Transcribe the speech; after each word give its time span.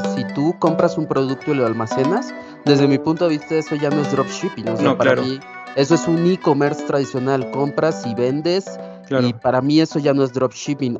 Si 0.00 0.24
tú 0.34 0.54
compras 0.58 0.96
un 0.98 1.06
producto 1.06 1.52
y 1.52 1.54
lo 1.54 1.66
almacenas, 1.66 2.32
desde 2.64 2.86
mi 2.88 2.98
punto 2.98 3.24
de 3.28 3.36
vista 3.38 3.54
eso 3.56 3.74
ya 3.76 3.90
no 3.90 4.02
es 4.02 4.10
dropshipping. 4.12 4.68
O 4.68 4.76
sea, 4.76 4.84
No, 4.84 4.96
para 4.96 5.14
claro. 5.14 5.28
mí 5.28 5.38
eso 5.76 5.94
es 5.94 6.06
un 6.08 6.26
e-commerce 6.30 6.82
tradicional. 6.84 7.50
Compras 7.50 8.04
y 8.06 8.14
vendes 8.14 8.78
Claro. 9.08 9.26
y 9.26 9.32
para 9.32 9.60
mí 9.60 9.80
eso 9.80 9.98
ya 9.98 10.14
no 10.14 10.22
es 10.24 10.32
dropshipping. 10.32 10.96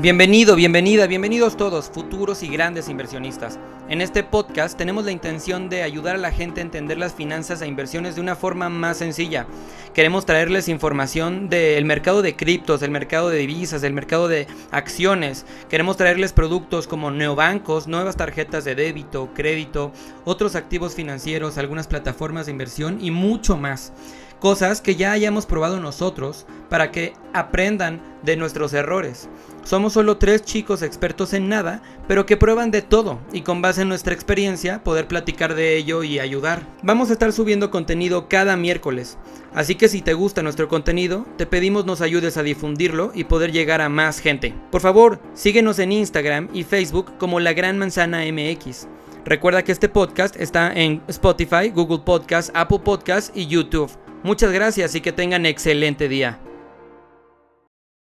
Bienvenido, 0.00 0.56
bienvenida, 0.56 1.06
bienvenidos 1.06 1.58
todos, 1.58 1.90
futuros 1.90 2.42
y 2.42 2.48
grandes 2.48 2.88
inversionistas. 2.88 3.58
En 3.86 4.00
este 4.00 4.24
podcast 4.24 4.78
tenemos 4.78 5.04
la 5.04 5.10
intención 5.10 5.68
de 5.68 5.82
ayudar 5.82 6.14
a 6.14 6.18
la 6.18 6.32
gente 6.32 6.60
a 6.60 6.64
entender 6.64 6.96
las 6.96 7.12
finanzas 7.12 7.60
e 7.60 7.66
inversiones 7.66 8.14
de 8.14 8.22
una 8.22 8.34
forma 8.34 8.70
más 8.70 8.96
sencilla. 8.96 9.46
Queremos 9.92 10.24
traerles 10.24 10.68
información 10.68 11.50
del 11.50 11.84
mercado 11.84 12.22
de 12.22 12.34
criptos, 12.34 12.80
del 12.80 12.90
mercado 12.90 13.28
de 13.28 13.40
divisas, 13.40 13.82
del 13.82 13.92
mercado 13.92 14.26
de 14.26 14.46
acciones. 14.70 15.44
Queremos 15.68 15.98
traerles 15.98 16.32
productos 16.32 16.86
como 16.86 17.10
neobancos, 17.10 17.86
nuevas 17.86 18.16
tarjetas 18.16 18.64
de 18.64 18.76
débito, 18.76 19.28
crédito, 19.34 19.92
otros 20.24 20.56
activos 20.56 20.94
financieros, 20.94 21.58
algunas 21.58 21.88
plataformas 21.88 22.46
de 22.46 22.52
inversión 22.52 23.04
y 23.04 23.10
mucho 23.10 23.58
más 23.58 23.92
cosas 24.40 24.80
que 24.80 24.96
ya 24.96 25.12
hayamos 25.12 25.46
probado 25.46 25.78
nosotros 25.78 26.46
para 26.68 26.90
que 26.90 27.12
aprendan 27.32 28.00
de 28.22 28.36
nuestros 28.36 28.72
errores. 28.72 29.28
Somos 29.62 29.92
solo 29.92 30.16
tres 30.16 30.42
chicos 30.42 30.82
expertos 30.82 31.34
en 31.34 31.48
nada, 31.48 31.82
pero 32.08 32.26
que 32.26 32.36
prueban 32.36 32.70
de 32.70 32.82
todo 32.82 33.20
y 33.32 33.42
con 33.42 33.62
base 33.62 33.82
en 33.82 33.88
nuestra 33.88 34.14
experiencia 34.14 34.82
poder 34.82 35.06
platicar 35.06 35.54
de 35.54 35.76
ello 35.76 36.02
y 36.02 36.18
ayudar. 36.18 36.66
Vamos 36.82 37.10
a 37.10 37.12
estar 37.12 37.32
subiendo 37.32 37.70
contenido 37.70 38.28
cada 38.28 38.56
miércoles, 38.56 39.18
así 39.54 39.74
que 39.74 39.88
si 39.88 40.00
te 40.00 40.14
gusta 40.14 40.42
nuestro 40.42 40.68
contenido, 40.68 41.26
te 41.36 41.46
pedimos 41.46 41.84
nos 41.84 42.00
ayudes 42.00 42.36
a 42.36 42.42
difundirlo 42.42 43.12
y 43.14 43.24
poder 43.24 43.52
llegar 43.52 43.80
a 43.80 43.88
más 43.88 44.20
gente. 44.20 44.54
Por 44.70 44.80
favor, 44.80 45.20
síguenos 45.34 45.78
en 45.78 45.92
Instagram 45.92 46.48
y 46.52 46.64
Facebook 46.64 47.18
como 47.18 47.38
La 47.40 47.52
Gran 47.52 47.78
Manzana 47.78 48.22
MX. 48.24 48.88
Recuerda 49.24 49.62
que 49.62 49.72
este 49.72 49.88
podcast 49.88 50.36
está 50.36 50.72
en 50.72 51.02
Spotify, 51.08 51.68
Google 51.68 51.98
Podcast, 51.98 52.50
Apple 52.54 52.78
Podcast 52.78 53.36
y 53.36 53.46
YouTube. 53.46 53.90
Muchas 54.22 54.52
gracias 54.52 54.94
y 54.94 55.00
que 55.00 55.12
tengan 55.12 55.46
excelente 55.46 56.06
día. 56.06 56.38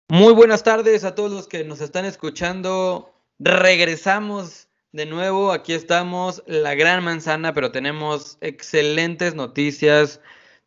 Muy 0.09 0.33
buenas 0.33 0.63
tardes 0.63 1.03
a 1.03 1.13
todos 1.13 1.31
los 1.31 1.47
que 1.47 1.63
nos 1.63 1.79
están 1.79 2.05
escuchando. 2.05 3.13
Regresamos 3.37 4.67
de 4.91 5.05
nuevo. 5.05 5.51
Aquí 5.51 5.73
estamos, 5.73 6.41
la 6.47 6.73
gran 6.73 7.03
manzana, 7.03 7.53
pero 7.53 7.71
tenemos 7.71 8.39
excelentes 8.41 9.35
noticias. 9.35 10.19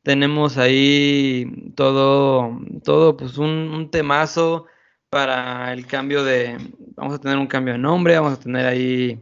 Tenemos 0.05 0.57
ahí 0.57 1.73
todo, 1.75 2.57
todo, 2.85 3.17
pues 3.17 3.37
un, 3.37 3.91
temazo 3.91 4.67
para 5.09 5.73
el 5.73 5.85
cambio 5.85 6.23
de. 6.23 6.59
Vamos 6.95 7.15
a 7.15 7.19
tener 7.19 7.39
un 7.39 7.49
cambio 7.49 7.75
de 7.75 7.81
nombre, 7.81 8.15
vamos 8.15 8.35
a 8.35 8.41
tener 8.41 8.67
ahí 8.67 9.21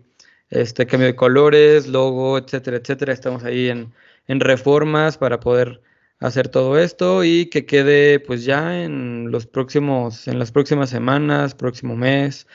este 0.51 0.87
cambio 0.87 1.07
de 1.07 1.17
colores, 1.17 1.87
logo, 1.87 2.37
etcétera, 2.37 2.77
etcétera. 2.77 3.15
Estamos 3.15 3.45
ahí 3.45 3.71
en, 3.71 3.95
en 4.27 4.41
reformas 4.41 5.17
para 5.17 5.41
poder 5.41 5.81
hacer 6.21 6.49
todo 6.49 6.79
esto 6.79 7.25
y 7.25 7.47
que 7.47 7.67
quede 7.67 8.21
pues 8.21 8.45
ya 8.45 8.83
en 8.83 9.31
los 9.31 9.47
próximos, 9.47 10.29
en 10.29 10.39
las 10.39 10.53
próximas 10.53 10.91
semanas, 10.91 11.55
próximo 11.55 11.97
mes, 11.97 12.47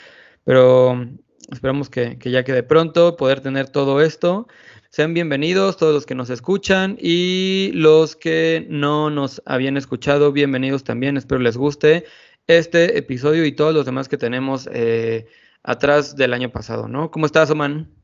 pero 0.44 1.08
esperamos 1.52 1.90
que, 1.90 2.18
que 2.18 2.32
ya 2.32 2.44
quede 2.44 2.64
pronto, 2.64 3.16
poder 3.16 3.42
tener 3.42 3.70
todo 3.70 4.02
esto. 4.02 4.48
Sean 4.90 5.14
bienvenidos 5.14 5.78
todos 5.78 5.94
los 5.94 6.06
que 6.06 6.16
nos 6.16 6.30
escuchan 6.30 6.98
y 7.00 7.72
los 7.74 8.16
que 8.16 8.68
no 8.70 9.10
nos 9.10 9.42
habían 9.46 9.78
escuchado, 9.78 10.32
bienvenidos 10.32 10.84
también, 10.84 11.18
espero 11.18 11.42
les 11.42 11.58
guste 11.58 12.06
este 12.48 12.98
episodio 12.98 13.46
y 13.46 13.54
todos 13.54 13.74
los 13.74 13.86
demás 13.86 14.10
que 14.10 14.18
tenemos 14.18 14.70
eh, 14.72 15.26
atrás 15.64 16.16
del 16.16 16.34
año 16.34 16.52
pasado, 16.52 16.88
¿no? 16.88 17.10
¿Cómo 17.10 17.26
estás, 17.26 17.50
Oman? 17.50 18.03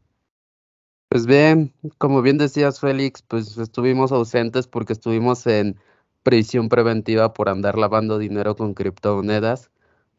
Pues 1.10 1.26
bien, 1.26 1.74
como 1.98 2.22
bien 2.22 2.38
decías 2.38 2.80
Félix, 2.80 3.24
pues 3.24 3.58
estuvimos 3.58 4.12
ausentes 4.12 4.68
porque 4.68 4.94
estuvimos 4.94 5.48
en 5.48 5.76
prisión 6.22 6.70
preventiva 6.70 7.34
por 7.34 7.50
andar 7.50 7.80
lavando 7.80 8.20
dinero 8.20 8.56
con 8.56 8.76
criptomonedas. 8.76 9.72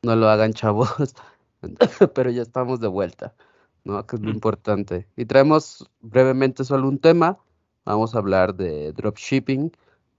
No 0.03 0.17
lo 0.17 0.29
hagan 0.29 0.53
chavos, 0.53 1.15
pero 2.15 2.31
ya 2.31 2.43
estamos 2.43 2.81
de 2.81 2.89
vuelta, 2.89 3.35
¿no? 3.85 4.05
Que 4.05 4.17
es 4.17 4.23
lo 4.23 4.31
importante. 4.31 5.07
Y 5.17 5.27
traemos 5.27 5.89
brevemente 6.01 6.65
solo 6.65 6.89
un 6.89 6.99
tema. 6.99 7.39
Vamos 7.85 8.17
a 8.17 8.19
hablar 8.19 8.57
de 8.57 8.93
dropshipping. 8.93 9.71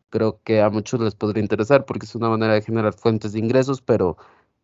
Creo 0.09 0.41
que 0.43 0.61
a 0.61 0.69
muchos 0.69 1.01
les 1.01 1.15
podría 1.15 1.43
interesar 1.43 1.85
porque 1.85 2.05
es 2.05 2.15
una 2.15 2.29
manera 2.29 2.53
de 2.53 2.61
generar 2.61 2.93
fuentes 2.93 3.33
de 3.33 3.39
ingresos, 3.39 3.81
pero 3.81 4.15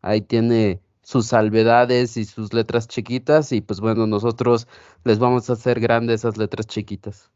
ahí 0.01 0.21
tiene 0.21 0.81
sus 1.07 1.27
salvedades 1.27 2.17
y 2.17 2.25
sus 2.25 2.51
letras 2.51 2.85
chiquitas 2.89 3.53
y 3.53 3.61
pues 3.61 3.79
bueno, 3.79 4.07
nosotros 4.07 4.67
les 5.05 5.19
vamos 5.19 5.49
a 5.49 5.53
hacer 5.53 5.79
grandes 5.79 6.19
esas 6.19 6.35
letras 6.35 6.67
chiquitas. 6.67 7.31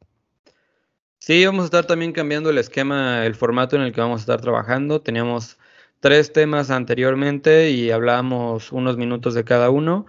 Sí, 1.20 1.46
vamos 1.46 1.62
a 1.62 1.66
estar 1.66 1.86
también 1.86 2.12
cambiando 2.12 2.50
el 2.50 2.58
esquema, 2.58 3.26
el 3.26 3.34
formato 3.34 3.78
en 3.78 3.84
el 3.84 3.94
que 3.94 4.02
vamos 4.02 4.20
a 4.20 4.24
estar 4.24 4.42
trabajando. 4.42 5.02
Teníamos 5.02 5.58
tres 6.02 6.34
temas 6.34 6.70
anteriormente 6.70 7.72
y 7.72 7.92
hablábamos 7.92 8.74
unos 8.74 8.98
minutos 8.98 9.36
de 9.36 9.46
cada 9.46 9.70
uno. 9.70 10.06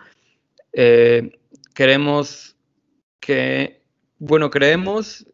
Eh, 0.73 1.39
queremos 1.73 2.57
que, 3.21 3.81
bueno, 4.19 4.51
creemos 4.51 5.25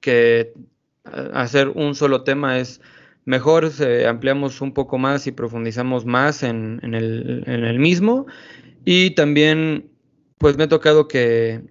que 0.00 0.40
eh, 0.40 1.30
hacer 1.34 1.68
un 1.68 1.94
solo 1.94 2.24
tema 2.24 2.58
es 2.58 2.80
mejor, 3.26 3.70
se- 3.70 4.06
ampliamos 4.06 4.62
un 4.62 4.72
poco 4.72 4.96
más 4.98 5.26
y 5.26 5.32
profundizamos 5.32 6.06
más 6.06 6.42
en, 6.42 6.80
el, 6.82 7.78
mismo. 7.78 8.26
Y 8.84 9.10
también, 9.10 9.90
pues 10.38 10.56
me 10.56 10.64
ha 10.64 10.68
tocado 10.68 11.08
que, 11.08 11.62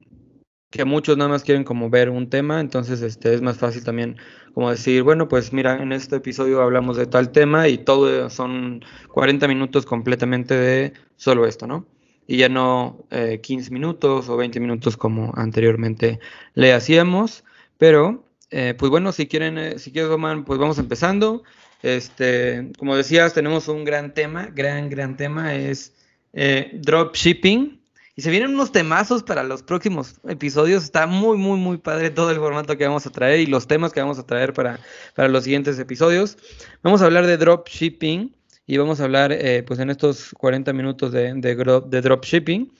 que 0.69 0.85
muchos 0.85 1.17
nada 1.17 1.29
más 1.29 1.43
quieren 1.43 1.63
como 1.63 1.89
ver 1.89 2.09
un 2.09 2.29
tema, 2.29 2.59
entonces 2.59 3.01
este, 3.01 3.33
es 3.33 3.41
más 3.41 3.57
fácil 3.57 3.83
también 3.83 4.17
como 4.53 4.69
decir, 4.69 5.03
bueno, 5.03 5.27
pues 5.27 5.51
mira, 5.51 5.81
en 5.81 5.91
este 5.91 6.17
episodio 6.17 6.61
hablamos 6.61 6.95
de 6.97 7.07
tal 7.07 7.31
tema 7.31 7.67
y 7.67 7.77
todo 7.77 8.29
son 8.29 8.83
40 9.11 9.47
minutos 9.49 9.85
completamente 9.85 10.53
de 10.55 10.93
solo 11.17 11.45
esto, 11.45 11.67
¿no? 11.67 11.85
Y 12.25 12.37
ya 12.37 12.49
no 12.49 13.05
eh, 13.11 13.41
15 13.41 13.71
minutos 13.71 14.29
o 14.29 14.37
20 14.37 14.59
minutos 14.61 14.95
como 14.97 15.33
anteriormente 15.35 16.19
le 16.53 16.73
hacíamos, 16.73 17.43
pero 17.77 18.25
eh, 18.51 18.73
pues 18.77 18.89
bueno, 18.89 19.11
si 19.11 19.27
quieren, 19.27 19.57
eh, 19.57 19.79
si 19.79 19.91
quieres, 19.91 20.09
Roman, 20.09 20.45
pues 20.45 20.59
vamos 20.59 20.77
empezando. 20.77 21.43
Este, 21.83 22.71
como 22.77 22.95
decías, 22.95 23.33
tenemos 23.33 23.67
un 23.67 23.83
gran 23.83 24.13
tema, 24.13 24.47
gran, 24.53 24.89
gran 24.89 25.17
tema, 25.17 25.55
es 25.55 25.93
eh, 26.33 26.71
dropshipping. 26.73 27.81
Y 28.17 28.21
se 28.21 28.31
vienen 28.31 28.53
unos 28.53 28.71
temazos 28.71 29.23
para 29.23 29.43
los 29.43 29.61
próximos 29.61 30.15
episodios. 30.27 30.83
Está 30.83 31.05
muy, 31.05 31.37
muy, 31.37 31.59
muy 31.59 31.77
padre 31.77 32.09
todo 32.09 32.31
el 32.31 32.37
formato 32.37 32.77
que 32.77 32.85
vamos 32.87 33.05
a 33.05 33.11
traer 33.11 33.41
y 33.41 33.45
los 33.45 33.67
temas 33.67 33.91
que 33.91 33.99
vamos 33.99 34.17
a 34.19 34.25
traer 34.25 34.53
para, 34.53 34.79
para 35.15 35.27
los 35.27 35.43
siguientes 35.43 35.77
episodios. 35.79 36.37
Vamos 36.81 37.01
a 37.01 37.05
hablar 37.05 37.27
de 37.27 37.35
dropshipping 37.35 38.33
y 38.67 38.77
vamos 38.77 39.01
a 39.01 39.03
hablar, 39.03 39.33
eh, 39.33 39.63
pues 39.63 39.79
en 39.79 39.89
estos 39.89 40.31
40 40.37 40.71
minutos 40.71 41.11
de, 41.11 41.33
de, 41.33 41.81
de 41.87 42.01
dropshipping. 42.01 42.71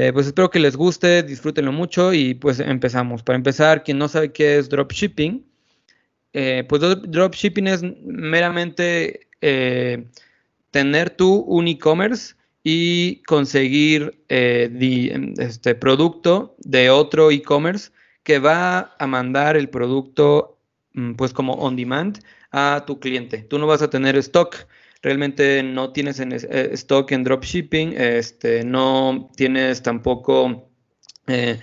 Eh, 0.00 0.12
pues 0.12 0.26
espero 0.28 0.48
que 0.48 0.60
les 0.60 0.76
guste, 0.76 1.24
disfrútenlo 1.24 1.72
mucho 1.72 2.12
y 2.14 2.34
pues 2.34 2.60
empezamos. 2.60 3.24
Para 3.24 3.36
empezar, 3.36 3.82
quien 3.82 3.98
no 3.98 4.06
sabe 4.06 4.30
qué 4.32 4.56
es 4.58 4.68
dropshipping, 4.68 5.44
eh, 6.32 6.64
pues 6.68 6.82
dro- 6.82 7.02
dropshipping 7.02 7.66
es 7.68 7.82
meramente 8.04 9.28
eh, 9.40 10.06
tener 10.70 11.10
tú 11.10 11.36
un 11.48 11.68
e-commerce 11.68 12.36
y 12.64 13.22
conseguir 13.24 14.24
este 14.28 15.74
producto 15.74 16.56
de 16.60 16.90
otro 16.90 17.30
e-commerce 17.30 17.90
que 18.22 18.38
va 18.38 18.94
a 18.98 19.06
mandar 19.06 19.56
el 19.56 19.68
producto 19.70 20.58
mm, 20.94 21.14
pues 21.14 21.32
como 21.32 21.54
on 21.54 21.76
demand 21.76 22.20
a 22.52 22.84
tu 22.86 23.00
cliente. 23.00 23.38
Tú 23.38 23.58
no 23.58 23.66
vas 23.66 23.82
a 23.82 23.90
tener 23.90 24.16
stock, 24.18 24.56
realmente 25.02 25.62
no 25.62 25.92
tienes 25.92 26.20
en 26.20 26.32
eh, 26.32 26.70
stock 26.72 27.12
en 27.12 27.24
dropshipping, 27.24 27.94
este, 27.96 28.64
no 28.64 29.30
tienes 29.36 29.82
tampoco 29.82 30.70
eh, 31.26 31.60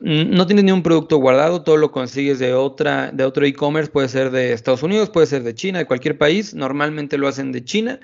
No 0.00 0.46
tienes 0.46 0.64
ni 0.64 0.72
un 0.72 0.82
producto 0.82 1.16
guardado, 1.16 1.62
todo 1.62 1.76
lo 1.78 1.90
consigues 1.90 2.38
de 2.38 2.52
otra, 2.52 3.10
de 3.10 3.24
otro 3.24 3.46
e-commerce, 3.46 3.90
puede 3.90 4.08
ser 4.08 4.30
de 4.30 4.52
Estados 4.52 4.82
Unidos, 4.82 5.10
puede 5.10 5.26
ser 5.26 5.42
de 5.42 5.54
China, 5.54 5.78
de 5.78 5.86
cualquier 5.86 6.18
país. 6.18 6.54
Normalmente 6.54 7.16
lo 7.18 7.26
hacen 7.26 7.52
de 7.52 7.64
China 7.64 8.00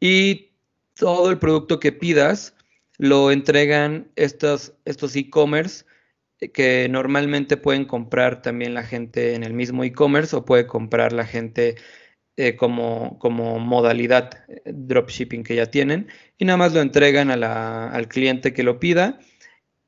y 0.00 0.50
todo 0.94 1.30
el 1.30 1.38
producto 1.38 1.78
que 1.80 1.92
pidas 1.92 2.54
lo 2.98 3.30
entregan 3.30 4.10
estos, 4.16 4.74
estos 4.84 5.14
e-commerce 5.16 5.84
eh, 6.40 6.50
que 6.50 6.88
normalmente 6.90 7.56
pueden 7.56 7.84
comprar 7.84 8.42
también 8.42 8.74
la 8.74 8.82
gente 8.82 9.34
en 9.34 9.44
el 9.44 9.54
mismo 9.54 9.84
e-commerce 9.84 10.34
o 10.36 10.44
puede 10.44 10.66
comprar 10.66 11.12
la 11.12 11.24
gente 11.24 11.76
eh, 12.40 12.54
como, 12.54 13.18
como 13.18 13.58
modalidad 13.58 14.44
eh, 14.46 14.62
dropshipping 14.64 15.42
que 15.42 15.56
ya 15.56 15.66
tienen 15.72 16.06
y 16.38 16.44
nada 16.44 16.56
más 16.56 16.72
lo 16.72 16.80
entregan 16.80 17.32
al 17.32 18.06
cliente 18.06 18.52
que 18.52 18.62
lo 18.62 18.78
pida. 18.78 19.18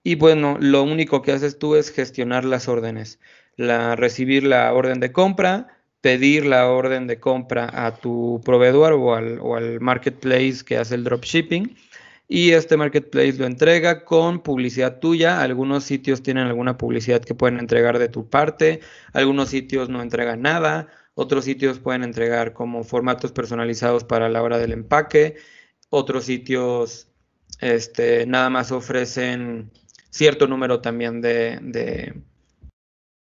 Y 0.02 0.16
bueno, 0.16 0.56
lo 0.60 0.82
único 0.82 1.22
que 1.22 1.30
haces 1.30 1.60
tú 1.60 1.76
es 1.76 1.92
gestionar 1.92 2.44
las 2.44 2.66
órdenes, 2.66 3.20
la, 3.54 3.94
recibir 3.94 4.42
la 4.42 4.74
orden 4.74 4.98
de 4.98 5.12
compra, 5.12 5.68
pedir 6.00 6.44
la 6.44 6.68
orden 6.68 7.06
de 7.06 7.20
compra 7.20 7.70
a 7.72 7.94
tu 7.94 8.40
proveedor 8.44 8.94
o 8.94 9.14
al, 9.14 9.38
o 9.40 9.54
al 9.54 9.80
marketplace 9.80 10.64
que 10.66 10.76
hace 10.76 10.96
el 10.96 11.04
dropshipping 11.04 11.76
y 12.26 12.50
este 12.50 12.76
marketplace 12.76 13.34
lo 13.34 13.46
entrega 13.46 14.04
con 14.04 14.42
publicidad 14.42 14.98
tuya. 14.98 15.40
Algunos 15.40 15.84
sitios 15.84 16.20
tienen 16.22 16.48
alguna 16.48 16.78
publicidad 16.78 17.22
que 17.22 17.34
pueden 17.36 17.60
entregar 17.60 18.00
de 18.00 18.08
tu 18.08 18.28
parte, 18.28 18.80
algunos 19.12 19.50
sitios 19.50 19.88
no 19.88 20.02
entregan 20.02 20.42
nada, 20.42 20.88
otros 21.20 21.44
sitios 21.44 21.78
pueden 21.78 22.02
entregar 22.02 22.54
como 22.54 22.82
formatos 22.82 23.30
personalizados 23.30 24.04
para 24.04 24.30
la 24.30 24.42
hora 24.42 24.56
del 24.56 24.72
empaque, 24.72 25.36
otros 25.90 26.24
sitios 26.24 27.08
este, 27.60 28.24
nada 28.24 28.48
más 28.48 28.72
ofrecen 28.72 29.70
cierto 30.08 30.46
número 30.46 30.80
también 30.80 31.20
de, 31.20 32.22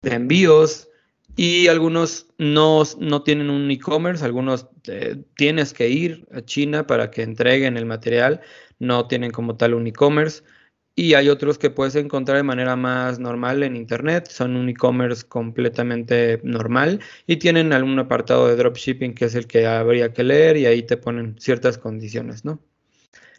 envíos. 0.03 0.89
Y 1.37 1.67
algunos 1.69 2.27
no, 2.37 2.83
no 2.99 3.23
tienen 3.23 3.49
un 3.49 3.71
e-commerce, 3.71 4.25
algunos 4.25 4.67
eh, 4.87 5.23
tienes 5.37 5.71
que 5.71 5.87
ir 5.87 6.27
a 6.33 6.41
China 6.41 6.87
para 6.87 7.09
que 7.09 7.21
entreguen 7.21 7.77
el 7.77 7.85
material, 7.85 8.41
no 8.79 9.07
tienen 9.07 9.31
como 9.31 9.55
tal 9.55 9.75
un 9.75 9.87
e-commerce. 9.87 10.43
Y 10.99 11.13
hay 11.13 11.29
otros 11.29 11.59
que 11.59 11.69
puedes 11.69 11.93
encontrar 11.93 12.37
de 12.37 12.43
manera 12.43 12.75
más 12.75 13.19
normal 13.19 13.61
en 13.61 13.75
internet, 13.75 14.29
son 14.31 14.55
un 14.55 14.67
e-commerce 14.67 15.27
completamente 15.27 16.41
normal 16.43 17.01
y 17.27 17.37
tienen 17.37 17.71
algún 17.71 17.99
apartado 17.99 18.47
de 18.47 18.55
dropshipping 18.55 19.13
que 19.13 19.25
es 19.25 19.35
el 19.35 19.45
que 19.45 19.67
habría 19.67 20.11
que 20.11 20.23
leer 20.23 20.57
y 20.57 20.65
ahí 20.65 20.81
te 20.81 20.97
ponen 20.97 21.35
ciertas 21.37 21.77
condiciones, 21.77 22.45
¿no? 22.45 22.57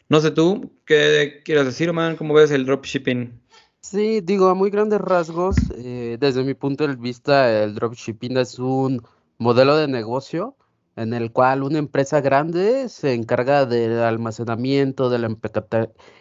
No 0.08 0.20
sé 0.20 0.30
tú, 0.30 0.70
¿qué 0.86 1.42
quieres 1.44 1.64
decir, 1.64 1.92
man? 1.92 2.14
¿Cómo 2.14 2.32
ves 2.32 2.52
el 2.52 2.64
dropshipping? 2.64 3.42
Sí, 3.80 4.20
digo, 4.20 4.46
a 4.46 4.54
muy 4.54 4.70
grandes 4.70 5.00
rasgos, 5.00 5.56
eh, 5.78 6.16
desde 6.20 6.44
mi 6.44 6.54
punto 6.54 6.86
de 6.86 6.94
vista, 6.94 7.64
el 7.64 7.74
dropshipping 7.74 8.36
es 8.36 8.60
un 8.60 9.02
modelo 9.36 9.76
de 9.76 9.88
negocio 9.88 10.54
en 10.98 11.14
el 11.14 11.30
cual 11.32 11.62
una 11.62 11.78
empresa 11.78 12.20
grande 12.20 12.88
se 12.88 13.14
encarga 13.14 13.66
del 13.66 14.00
almacenamiento, 14.00 15.10
del 15.10 15.36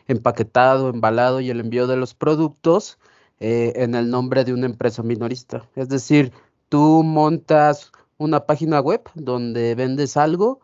empaquetado, 0.07 0.89
embalado 0.89 1.41
y 1.41 1.49
el 1.49 1.59
envío 1.59 1.87
de 1.87 1.97
los 1.97 2.13
productos 2.13 2.99
eh, 3.39 3.73
en 3.77 3.95
el 3.95 4.11
nombre 4.11 4.45
de 4.45 4.53
una 4.53 4.67
empresa 4.67 5.01
minorista. 5.01 5.67
Es 5.75 5.89
decir, 5.89 6.31
tú 6.69 7.03
montas 7.03 7.91
una 8.17 8.45
página 8.45 8.79
web 8.79 9.01
donde 9.15 9.73
vendes 9.75 10.15
algo 10.15 10.59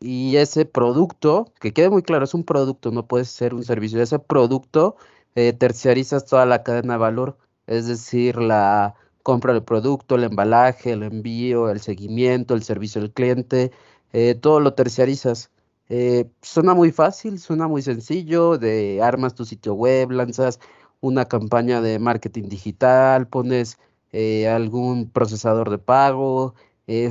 y 0.00 0.36
ese 0.36 0.64
producto, 0.64 1.52
que 1.60 1.72
quede 1.72 1.90
muy 1.90 2.02
claro, 2.02 2.24
es 2.24 2.34
un 2.34 2.44
producto, 2.44 2.90
no 2.90 3.06
puede 3.06 3.24
ser 3.26 3.54
un 3.54 3.64
servicio, 3.64 4.00
ese 4.02 4.18
producto 4.18 4.96
eh, 5.34 5.52
terciarizas 5.52 6.24
toda 6.24 6.46
la 6.46 6.62
cadena 6.62 6.94
de 6.94 6.98
valor, 7.00 7.38
es 7.66 7.86
decir, 7.86 8.36
la 8.38 8.94
compra 9.28 9.52
del 9.52 9.62
producto, 9.62 10.14
el 10.14 10.24
embalaje, 10.24 10.92
el 10.92 11.02
envío, 11.02 11.68
el 11.68 11.80
seguimiento, 11.80 12.54
el 12.54 12.62
servicio 12.62 13.02
al 13.02 13.12
cliente, 13.12 13.72
eh, 14.14 14.34
todo 14.34 14.58
lo 14.60 14.72
terciarizas. 14.72 15.50
Eh, 15.90 16.30
suena 16.40 16.72
muy 16.72 16.92
fácil, 16.92 17.38
suena 17.38 17.68
muy 17.68 17.82
sencillo, 17.82 18.56
de 18.56 19.02
armas 19.02 19.34
tu 19.34 19.44
sitio 19.44 19.74
web, 19.74 20.10
lanzas 20.12 20.60
una 21.00 21.26
campaña 21.26 21.82
de 21.82 21.98
marketing 21.98 22.48
digital, 22.48 23.28
pones 23.28 23.78
algún 24.48 25.10
procesador 25.10 25.68
de 25.70 25.78
pago, 25.78 26.54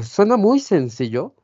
suena 0.01 0.37
muy 0.37 0.59
sencillo, 0.59 1.35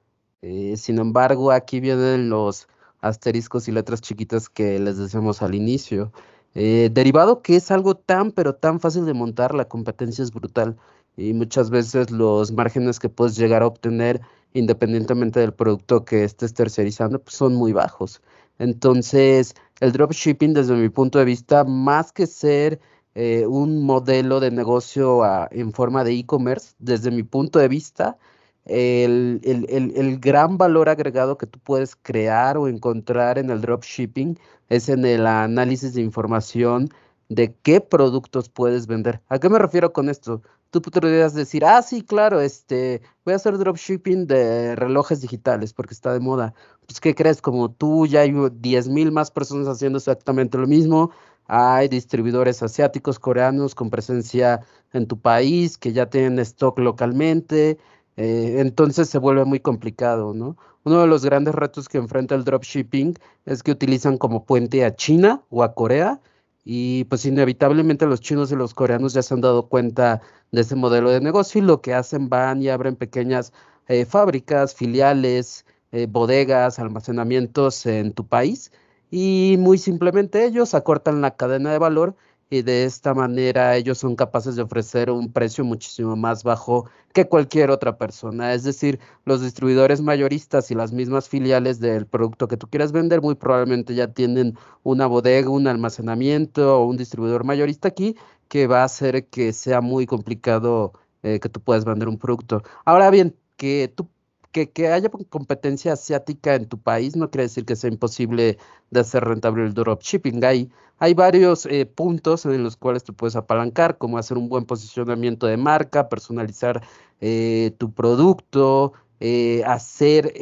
eh, 0.44 0.76
sin 0.76 1.00
embargo, 1.00 1.52
aquí 1.54 1.80
vienen 1.80 2.30
los 2.30 2.68
asteriscos 3.00 3.70
y 3.70 3.72
letras 3.72 4.02
chiquitas 4.02 4.50
que 4.50 4.78
les 4.78 4.98
decíamos 4.98 5.42
al 5.42 5.56
inicio. 5.56 6.12
Eh, 6.56 6.90
derivado 6.92 7.42
que 7.42 7.56
es 7.56 7.72
algo 7.72 7.96
tan, 7.96 8.32
pero 8.32 8.56
tan 8.56 8.80
fácil 8.80 9.06
de 9.06 9.14
montar, 9.14 9.56
la 9.56 9.66
competencia 9.66 10.24
es 10.24 10.32
brutal 10.32 10.78
y 11.18 11.34
muchas 11.34 11.70
veces 11.70 12.12
los 12.12 12.52
márgenes 12.52 13.00
que 13.00 13.10
puedes 13.10 13.36
llegar 13.36 13.64
a 13.64 13.68
obtener 13.68 14.22
independientemente 14.54 15.40
del 15.40 15.54
producto 15.54 16.06
que 16.06 16.24
estés 16.24 16.54
tercerizando, 16.54 17.20
pues 17.20 17.36
son 17.36 17.56
muy 17.56 17.74
bajos. 17.74 18.22
Entonces, 18.60 19.56
el 19.80 19.92
dropshipping 19.92 20.54
desde 20.54 20.76
mi 20.76 20.90
punto 20.90 21.20
de 21.20 21.26
vista, 21.26 21.64
más 21.64 22.12
que 22.12 22.28
ser 22.28 22.80
eh, 23.16 23.46
un 23.48 23.84
modelo 23.84 24.40
de 24.40 24.52
negocio 24.52 25.24
ah, 25.24 25.48
en 25.52 25.74
forma 25.74 26.04
de 26.04 26.14
e-commerce, 26.14 26.76
desde 26.80 27.12
mi 27.12 27.24
punto 27.24 27.60
de 27.60 27.68
vista, 27.68 28.18
el, 28.66 30.20
gran 30.22 30.58
valor 30.58 30.90
agregado 30.90 31.38
que 31.38 31.48
tú 31.48 31.60
puedes 31.60 31.96
crear 31.96 32.58
o 32.58 32.68
encontrar 32.68 33.38
en 33.38 33.50
el 33.50 33.62
dropshipping 33.62 34.38
es 34.70 34.90
en 34.90 35.06
el 35.06 35.28
análisis 35.28 35.94
de 35.94 36.02
información 36.02 36.90
de 37.30 37.56
qué 37.64 37.82
productos 37.82 38.50
puedes 38.50 38.88
vender. 38.88 39.22
¿A 39.30 39.40
qué 39.40 39.50
me 39.50 39.60
refiero 39.60 39.92
con 39.94 40.10
esto? 40.10 40.42
Tú 40.72 40.82
podrías 40.82 41.34
decir, 41.34 41.66
ah, 41.66 41.82
sí, 41.82 42.02
claro, 42.02 42.42
este, 42.42 43.02
voy 43.26 43.34
a 43.34 43.36
hacer 43.38 43.58
dropshipping 43.58 44.28
de 44.28 44.76
relojes 44.76 45.22
digitales 45.22 45.74
porque 45.74 45.94
está 45.94 46.14
de 46.14 46.20
moda. 46.20 46.54
Pues, 46.88 47.00
¿qué 47.00 47.14
crees? 47.14 47.42
Como 47.42 47.72
tú, 47.72 48.08
ya 48.08 48.22
hay 48.22 48.34
10 48.54 48.90
mil 48.90 49.12
más 49.12 49.30
personas 49.32 49.68
haciendo 49.68 49.98
exactamente 50.00 50.58
lo 50.58 50.68
mismo. 50.68 51.12
Hay 51.46 51.90
distribuidores 51.90 52.64
asiáticos, 52.64 53.20
coreanos 53.20 53.76
con 53.76 53.90
presencia 53.90 54.62
en 54.94 55.08
tu 55.08 55.20
país 55.20 55.78
que 55.78 55.94
ya 55.94 56.10
tienen 56.10 56.40
stock 56.40 56.80
localmente. 56.80 57.78
Eh, 58.18 58.58
entonces 58.60 59.10
se 59.10 59.18
vuelve 59.18 59.46
muy 59.46 59.60
complicado, 59.60 60.34
¿no? 60.34 60.58
Uno 60.84 61.02
de 61.02 61.08
los 61.08 61.24
grandes 61.26 61.56
retos 61.56 61.88
que 61.88 61.98
enfrenta 61.98 62.36
el 62.36 62.44
dropshipping 62.44 63.16
es 63.46 63.64
que 63.64 63.72
utilizan 63.72 64.18
como 64.18 64.46
puente 64.46 64.84
a 64.86 64.96
China 64.96 65.44
o 65.50 65.64
a 65.64 65.74
Corea 65.74 66.20
y 66.66 67.06
pues 67.06 67.26
inevitablemente 67.26 68.06
los 68.06 68.22
chinos 68.22 68.52
y 68.52 68.56
los 68.56 68.74
coreanos 68.74 69.14
ya 69.14 69.22
se 69.22 69.34
han 69.34 69.42
dado 69.42 69.68
cuenta 69.68 70.22
de 70.52 70.62
ese 70.62 70.76
modelo 70.76 71.10
de 71.10 71.22
negocio 71.22 71.62
y 71.62 71.66
lo 71.66 71.82
que 71.82 71.94
hacen 71.94 72.30
van 72.30 72.62
y 72.62 72.70
abren 72.70 72.96
pequeñas 72.96 73.54
eh, 73.88 74.06
fábricas, 74.06 74.76
filiales, 74.76 75.66
eh, 75.92 76.08
bodegas, 76.10 76.80
almacenamientos 76.80 77.86
en 77.86 78.14
tu 78.14 78.28
país 78.28 78.72
y 79.10 79.58
muy 79.60 79.78
simplemente 79.78 80.46
ellos 80.46 80.74
acortan 80.74 81.22
la 81.22 81.36
cadena 81.36 81.72
de 81.72 81.80
valor 81.80 82.16
y 82.50 82.62
de 82.62 82.86
esta 82.86 83.14
manera 83.14 83.76
ellos 83.76 83.98
son 83.98 84.16
capaces 84.16 84.56
de 84.56 84.62
ofrecer 84.62 85.10
un 85.10 85.32
precio 85.32 85.64
muchísimo 85.66 86.16
más 86.16 86.44
bajo 86.44 86.90
que 87.14 87.28
cualquier 87.28 87.72
otra 87.72 87.98
persona. 87.98 88.54
Es 88.54 88.64
decir, 88.64 89.00
los 89.26 89.42
distribuidores 89.42 90.02
mayoristas 90.02 90.70
y 90.72 90.76
las 90.76 90.92
mismas 90.94 91.30
filiales 91.30 91.80
del 91.80 92.06
producto 92.06 92.48
que 92.48 92.58
tú 92.58 92.68
quieras 92.68 92.92
vender 92.92 93.22
muy 93.22 93.36
probablemente 93.36 93.96
ya 93.96 94.14
tienen 94.14 94.58
una 94.84 95.08
bodega, 95.08 95.50
un 95.50 95.68
almacenamiento 95.68 96.80
o 96.80 96.86
un 96.86 96.98
distribuidor 96.98 97.44
mayorista 97.44 97.88
aquí 97.88 98.16
que 98.48 98.68
va 98.68 98.82
a 98.82 98.86
hacer 98.86 99.28
que 99.28 99.54
sea 99.54 99.82
muy 99.82 100.06
complicado 100.06 100.94
eh, 101.24 101.40
que 101.40 101.50
tú 101.50 101.62
puedas 101.62 101.86
vender 101.86 102.08
un 102.08 102.18
producto. 102.20 102.62
Ahora 102.86 103.10
bien, 103.10 103.36
que 103.58 103.92
tú 103.96 104.10
que, 104.54 104.72
que, 104.72 104.88
haya 104.88 105.10
competencia 105.30 105.94
asiática 105.94 106.56
en 106.56 106.68
tu 106.68 106.80
país 106.80 107.16
no 107.18 107.30
quiere 107.30 107.44
decir 107.44 107.66
que 107.66 107.76
sea 107.76 107.90
imposible 107.90 108.58
de 108.92 109.00
hacer 109.02 109.26
rentable 109.26 109.66
el 109.66 109.74
dropshipping. 109.74 110.46
Hay, 110.46 110.72
hay 111.00 111.14
varios 111.14 111.66
eh, 111.66 111.86
puntos 111.86 112.46
en 112.46 112.64
los 112.64 112.78
cuales 112.78 113.04
te 113.04 113.14
puedes 113.14 113.36
apalancar, 113.36 113.98
como 113.98 114.18
hacer 114.18 114.38
un 114.38 114.50
buen 114.50 114.66
posicionamiento 114.66 115.48
de 115.48 115.58
marca, 115.58 116.08
personalizar 116.10 116.82
eh, 117.20 117.74
tu 117.78 117.92
producto, 117.94 118.94
eh, 119.20 119.64
hacer, 119.66 120.34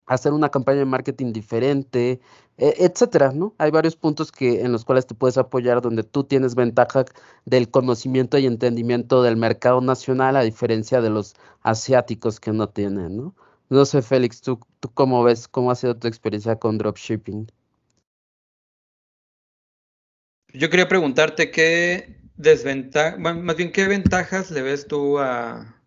hacer 0.05 0.33
una 0.33 0.49
campaña 0.49 0.79
de 0.79 0.85
marketing 0.85 1.33
diferente, 1.33 2.19
e, 2.57 2.75
etcétera, 2.79 3.31
¿no? 3.33 3.55
Hay 3.57 3.71
varios 3.71 3.95
puntos 3.95 4.31
que, 4.31 4.61
en 4.61 4.71
los 4.71 4.85
cuales 4.85 5.07
te 5.07 5.15
puedes 5.15 5.37
apoyar 5.37 5.81
donde 5.81 6.03
tú 6.03 6.23
tienes 6.23 6.55
ventaja 6.55 7.05
del 7.45 7.69
conocimiento 7.69 8.37
y 8.37 8.45
entendimiento 8.45 9.23
del 9.23 9.37
mercado 9.37 9.81
nacional 9.81 10.35
a 10.35 10.41
diferencia 10.41 11.01
de 11.01 11.09
los 11.09 11.35
asiáticos 11.61 12.39
que 12.39 12.51
no 12.51 12.69
tienen, 12.69 13.17
¿no? 13.17 13.35
No 13.69 13.85
sé, 13.85 14.01
Félix, 14.01 14.41
¿tú, 14.41 14.59
tú 14.79 14.91
cómo 14.93 15.23
ves, 15.23 15.47
cómo 15.47 15.71
ha 15.71 15.75
sido 15.75 15.95
tu 15.95 16.07
experiencia 16.07 16.57
con 16.57 16.77
dropshipping? 16.77 17.49
Yo 20.53 20.69
quería 20.69 20.89
preguntarte 20.89 21.51
qué 21.51 22.19
desventaja, 22.35 23.17
más 23.17 23.55
bien 23.55 23.71
qué 23.71 23.87
ventajas 23.87 24.51
le 24.51 24.61
ves 24.61 24.87
tú 24.87 25.19
a, 25.19 25.81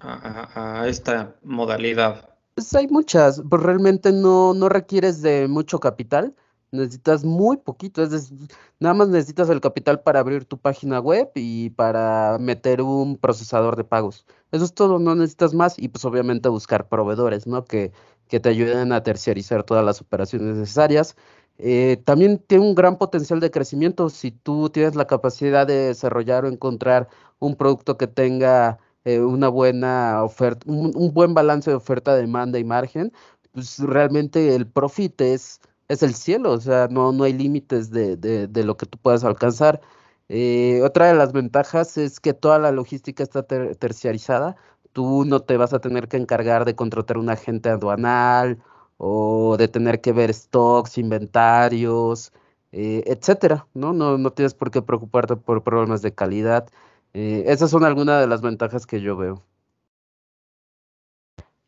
a 0.00 0.84
esta 0.86 1.36
modalidad. 1.42 2.31
Pues 2.54 2.74
hay 2.74 2.86
muchas, 2.88 3.42
pues 3.48 3.62
realmente 3.62 4.12
no, 4.12 4.52
no 4.52 4.68
requieres 4.68 5.22
de 5.22 5.48
mucho 5.48 5.80
capital, 5.80 6.34
necesitas 6.70 7.24
muy 7.24 7.56
poquito, 7.56 8.02
es 8.02 8.10
decir, 8.10 8.36
nada 8.78 8.94
más 8.94 9.08
necesitas 9.08 9.48
el 9.48 9.60
capital 9.62 10.02
para 10.02 10.20
abrir 10.20 10.44
tu 10.44 10.58
página 10.58 11.00
web 11.00 11.30
y 11.34 11.70
para 11.70 12.36
meter 12.38 12.82
un 12.82 13.16
procesador 13.16 13.76
de 13.76 13.84
pagos. 13.84 14.26
Eso 14.50 14.64
es 14.66 14.74
todo, 14.74 14.98
no 14.98 15.14
necesitas 15.14 15.54
más 15.54 15.78
y 15.78 15.88
pues 15.88 16.04
obviamente 16.04 16.50
buscar 16.50 16.88
proveedores, 16.88 17.46
¿no? 17.46 17.64
Que, 17.64 17.92
que 18.28 18.38
te 18.40 18.50
ayuden 18.50 18.92
a 18.92 19.02
terciarizar 19.02 19.64
todas 19.64 19.84
las 19.84 20.02
operaciones 20.02 20.56
necesarias. 20.56 21.16
Eh, 21.58 22.02
también 22.04 22.38
tiene 22.38 22.66
un 22.66 22.74
gran 22.74 22.98
potencial 22.98 23.40
de 23.40 23.50
crecimiento 23.50 24.10
si 24.10 24.30
tú 24.30 24.68
tienes 24.70 24.94
la 24.94 25.06
capacidad 25.06 25.66
de 25.66 25.88
desarrollar 25.88 26.44
o 26.44 26.48
encontrar 26.48 27.08
un 27.38 27.56
producto 27.56 27.96
que 27.96 28.06
tenga 28.08 28.78
eh, 29.04 29.20
una 29.20 29.48
buena 29.48 30.22
oferta, 30.24 30.64
un, 30.70 30.92
buen 31.12 31.34
balance 31.34 31.70
de 31.70 31.76
oferta, 31.76 32.14
demanda 32.14 32.58
y 32.58 32.64
margen, 32.64 33.12
pues 33.52 33.78
realmente 33.80 34.54
el 34.54 34.66
profit 34.66 35.20
es, 35.20 35.60
es 35.88 36.02
el 36.02 36.14
cielo, 36.14 36.52
o 36.52 36.60
sea, 36.60 36.88
no, 36.88 37.12
no 37.12 37.24
hay 37.24 37.32
límites 37.32 37.90
de, 37.90 38.16
de, 38.16 38.64
lo 38.64 38.76
que 38.76 38.86
tú 38.86 38.98
puedas 38.98 39.24
alcanzar. 39.24 39.80
Eh, 40.28 40.80
otra 40.84 41.08
de 41.08 41.14
las 41.14 41.32
ventajas 41.32 41.98
es 41.98 42.20
que 42.20 42.32
toda 42.34 42.58
la 42.58 42.72
logística 42.72 43.22
está 43.22 43.42
terciarizada, 43.44 44.56
tú 44.92 45.24
no 45.24 45.40
te 45.40 45.56
vas 45.56 45.72
a 45.74 45.80
tener 45.80 46.08
que 46.08 46.16
encargar 46.16 46.64
de 46.64 46.74
contratar 46.76 47.18
un 47.18 47.30
agente 47.30 47.68
aduanal 47.70 48.62
o 48.98 49.56
de 49.58 49.68
tener 49.68 50.00
que 50.00 50.12
ver 50.12 50.32
stocks, 50.32 50.98
inventarios, 50.98 52.32
eh, 52.72 53.02
etcétera, 53.06 53.66
¿no? 53.74 53.92
¿no? 53.92 54.18
No 54.18 54.32
tienes 54.32 54.54
por 54.54 54.70
qué 54.70 54.82
preocuparte 54.82 55.36
por 55.36 55.62
problemas 55.64 56.02
de 56.02 56.14
calidad. 56.14 56.68
Eh, 57.14 57.44
esas 57.46 57.70
son 57.70 57.84
algunas 57.84 58.20
de 58.20 58.26
las 58.26 58.40
ventajas 58.40 58.86
que 58.86 59.00
yo 59.00 59.16
veo. 59.16 59.42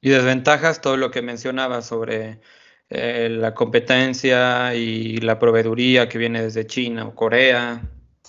Y 0.01 0.11
desventajas, 0.11 0.81
todo 0.81 0.97
lo 0.97 1.11
que 1.11 1.23
mencionaba 1.23 1.81
sobre 1.83 2.41
eh, 2.91 3.29
la 3.31 3.55
competencia 3.55 4.75
y 4.75 5.19
la 5.19 5.39
proveeduría 5.39 6.09
que 6.09 6.19
viene 6.19 6.43
desde 6.43 6.67
China 6.67 7.07
o 7.07 7.15
Corea, 7.15 7.83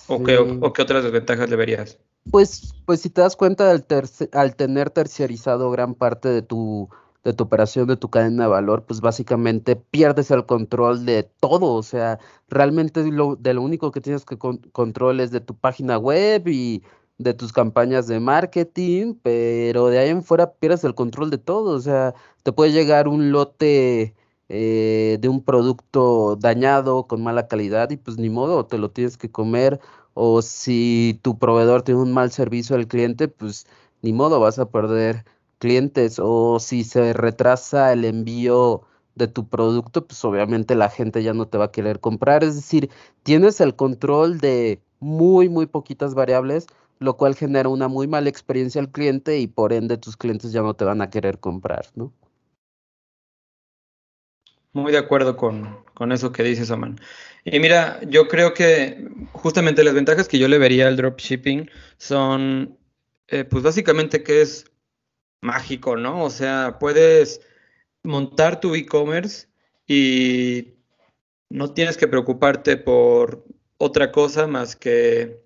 o, 0.06 0.22
qué, 0.22 0.38
o, 0.38 0.72
qué, 0.72 0.82
otras 0.82 1.04
desventajas 1.04 1.50
le 1.50 1.56
verías. 1.56 1.98
Pues, 2.30 2.74
pues 2.86 3.00
si 3.00 3.10
te 3.10 3.20
das 3.20 3.36
cuenta, 3.36 3.70
al, 3.70 3.86
al 4.32 4.56
tener 4.56 4.90
terciarizado 4.90 5.70
gran 5.70 5.94
parte 5.94 6.28
de 6.28 6.42
tu 6.42 6.88
de 7.26 7.32
tu 7.32 7.42
operación, 7.42 7.88
de 7.88 7.96
tu 7.96 8.08
cadena 8.08 8.44
de 8.44 8.50
valor, 8.50 8.84
pues 8.84 9.00
básicamente 9.00 9.74
pierdes 9.74 10.30
el 10.30 10.46
control 10.46 11.04
de 11.04 11.24
todo. 11.24 11.74
O 11.74 11.82
sea, 11.82 12.20
realmente 12.48 13.04
lo, 13.10 13.34
de 13.34 13.52
lo 13.52 13.62
único 13.62 13.90
que 13.90 14.00
tienes 14.00 14.24
que 14.24 14.38
control 14.38 15.18
es 15.18 15.32
de 15.32 15.40
tu 15.40 15.56
página 15.56 15.98
web 15.98 16.46
y 16.46 16.84
de 17.18 17.34
tus 17.34 17.52
campañas 17.52 18.06
de 18.06 18.20
marketing, 18.20 19.14
pero 19.22 19.88
de 19.88 19.98
ahí 19.98 20.10
en 20.10 20.22
fuera 20.22 20.52
pierdes 20.54 20.84
el 20.84 20.94
control 20.94 21.30
de 21.30 21.38
todo. 21.38 21.70
O 21.76 21.80
sea, 21.80 22.14
te 22.42 22.52
puede 22.52 22.72
llegar 22.72 23.08
un 23.08 23.32
lote 23.32 24.14
eh, 24.48 25.18
de 25.20 25.28
un 25.28 25.42
producto 25.44 26.36
dañado 26.36 27.06
con 27.06 27.22
mala 27.22 27.48
calidad 27.48 27.90
y 27.90 27.96
pues 27.96 28.18
ni 28.18 28.30
modo, 28.30 28.66
te 28.66 28.78
lo 28.78 28.90
tienes 28.90 29.16
que 29.16 29.30
comer. 29.30 29.80
O 30.14 30.42
si 30.42 31.18
tu 31.22 31.38
proveedor 31.38 31.82
tiene 31.82 32.00
un 32.00 32.12
mal 32.12 32.30
servicio 32.32 32.76
al 32.76 32.86
cliente, 32.88 33.28
pues 33.28 33.66
ni 34.02 34.12
modo, 34.12 34.40
vas 34.40 34.58
a 34.58 34.70
perder 34.70 35.24
clientes 35.58 36.18
o 36.22 36.58
si 36.60 36.84
se 36.84 37.12
retrasa 37.12 37.92
el 37.92 38.04
envío 38.04 38.82
de 39.14 39.28
tu 39.28 39.48
producto, 39.48 40.06
pues 40.06 40.24
obviamente 40.24 40.74
la 40.74 40.90
gente 40.90 41.22
ya 41.22 41.32
no 41.34 41.48
te 41.48 41.58
va 41.58 41.66
a 41.66 41.72
querer 41.72 42.00
comprar. 42.00 42.44
Es 42.44 42.54
decir, 42.56 42.90
tienes 43.22 43.60
el 43.60 43.74
control 43.74 44.38
de 44.38 44.82
muy, 45.00 45.48
muy 45.48 45.66
poquitas 45.66 46.14
variables, 46.14 46.66
lo 46.98 47.16
cual 47.16 47.34
genera 47.34 47.68
una 47.68 47.88
muy 47.88 48.06
mala 48.06 48.28
experiencia 48.28 48.80
al 48.80 48.90
cliente 48.90 49.38
y 49.38 49.46
por 49.46 49.72
ende 49.72 49.98
tus 49.98 50.16
clientes 50.16 50.52
ya 50.52 50.62
no 50.62 50.74
te 50.74 50.84
van 50.84 51.02
a 51.02 51.10
querer 51.10 51.38
comprar, 51.38 51.86
¿no? 51.94 52.12
Muy 54.72 54.92
de 54.92 54.98
acuerdo 54.98 55.36
con, 55.36 55.84
con 55.94 56.12
eso 56.12 56.32
que 56.32 56.42
dices, 56.42 56.70
Oman. 56.70 57.00
Y 57.44 57.60
mira, 57.60 58.00
yo 58.08 58.28
creo 58.28 58.52
que 58.52 59.08
justamente 59.32 59.84
las 59.84 59.94
ventajas 59.94 60.28
que 60.28 60.38
yo 60.38 60.48
le 60.48 60.58
vería 60.58 60.88
al 60.88 60.96
dropshipping 60.96 61.70
son, 61.96 62.78
eh, 63.28 63.44
pues 63.44 63.62
básicamente 63.62 64.22
que 64.22 64.42
es 64.42 64.70
mágico, 65.40 65.96
¿no? 65.96 66.24
O 66.24 66.30
sea, 66.30 66.78
puedes 66.78 67.40
montar 68.02 68.60
tu 68.60 68.74
e-commerce 68.74 69.48
y 69.86 70.74
no 71.48 71.72
tienes 71.72 71.96
que 71.96 72.08
preocuparte 72.08 72.76
por 72.76 73.44
otra 73.78 74.12
cosa 74.12 74.46
más 74.46 74.76
que 74.76 75.45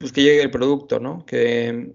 pues 0.00 0.12
que 0.12 0.22
llegue 0.22 0.40
el 0.40 0.50
producto, 0.50 0.98
¿no? 0.98 1.26
Que 1.26 1.92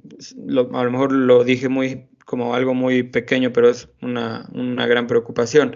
a 0.74 0.84
lo 0.84 0.92
mejor 0.92 1.12
lo 1.12 1.44
dije 1.44 1.70
muy 1.70 2.08
como 2.24 2.54
algo 2.54 2.76
muy 2.76 3.02
pequeño, 3.02 3.52
pero 3.52 3.68
es 3.70 3.90
una, 4.00 4.48
una 4.54 4.86
gran 4.86 5.08
preocupación. 5.08 5.76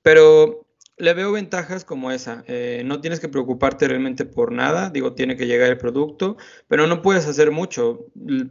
Pero 0.00 0.66
le 0.96 1.12
veo 1.12 1.30
ventajas 1.30 1.84
como 1.84 2.10
esa. 2.10 2.42
Eh, 2.46 2.82
no 2.86 3.02
tienes 3.02 3.20
que 3.20 3.28
preocuparte 3.28 3.86
realmente 3.86 4.24
por 4.24 4.50
nada. 4.50 4.88
Digo, 4.88 5.12
tiene 5.14 5.36
que 5.36 5.46
llegar 5.46 5.68
el 5.68 5.76
producto, 5.76 6.38
pero 6.68 6.86
no 6.86 7.02
puedes 7.02 7.26
hacer 7.26 7.50
mucho. 7.50 8.06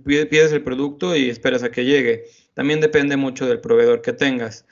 Pides 0.05 0.51
el 0.51 0.63
producto 0.63 1.15
y 1.15 1.27
esperas 1.31 1.63
a 1.63 1.71
que 1.71 1.85
llegue. 1.85 2.25
También 2.53 2.81
depende 2.81 3.17
mucho 3.17 3.47
del 3.47 3.61
proveedor 3.61 4.03
que 4.03 4.13
tengas. 4.13 4.65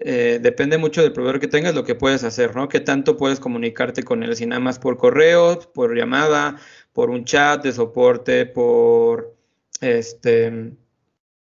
Eh, 0.00 0.38
depende 0.42 0.76
mucho 0.76 1.00
del 1.00 1.12
proveedor 1.12 1.40
que 1.40 1.48
tengas 1.48 1.74
lo 1.74 1.84
que 1.84 1.94
puedes 1.94 2.22
hacer, 2.22 2.54
¿no? 2.54 2.68
¿Qué 2.68 2.80
tanto 2.80 3.16
puedes 3.16 3.40
comunicarte 3.40 4.02
con 4.02 4.22
él? 4.22 4.36
Si 4.36 4.44
nada 4.44 4.60
más 4.60 4.78
por 4.78 4.98
correo, 4.98 5.58
por 5.72 5.96
llamada, 5.96 6.56
por 6.96 7.10
un 7.10 7.26
chat 7.26 7.62
de 7.62 7.72
soporte, 7.72 8.46
por 8.46 9.36
este, 9.82 10.72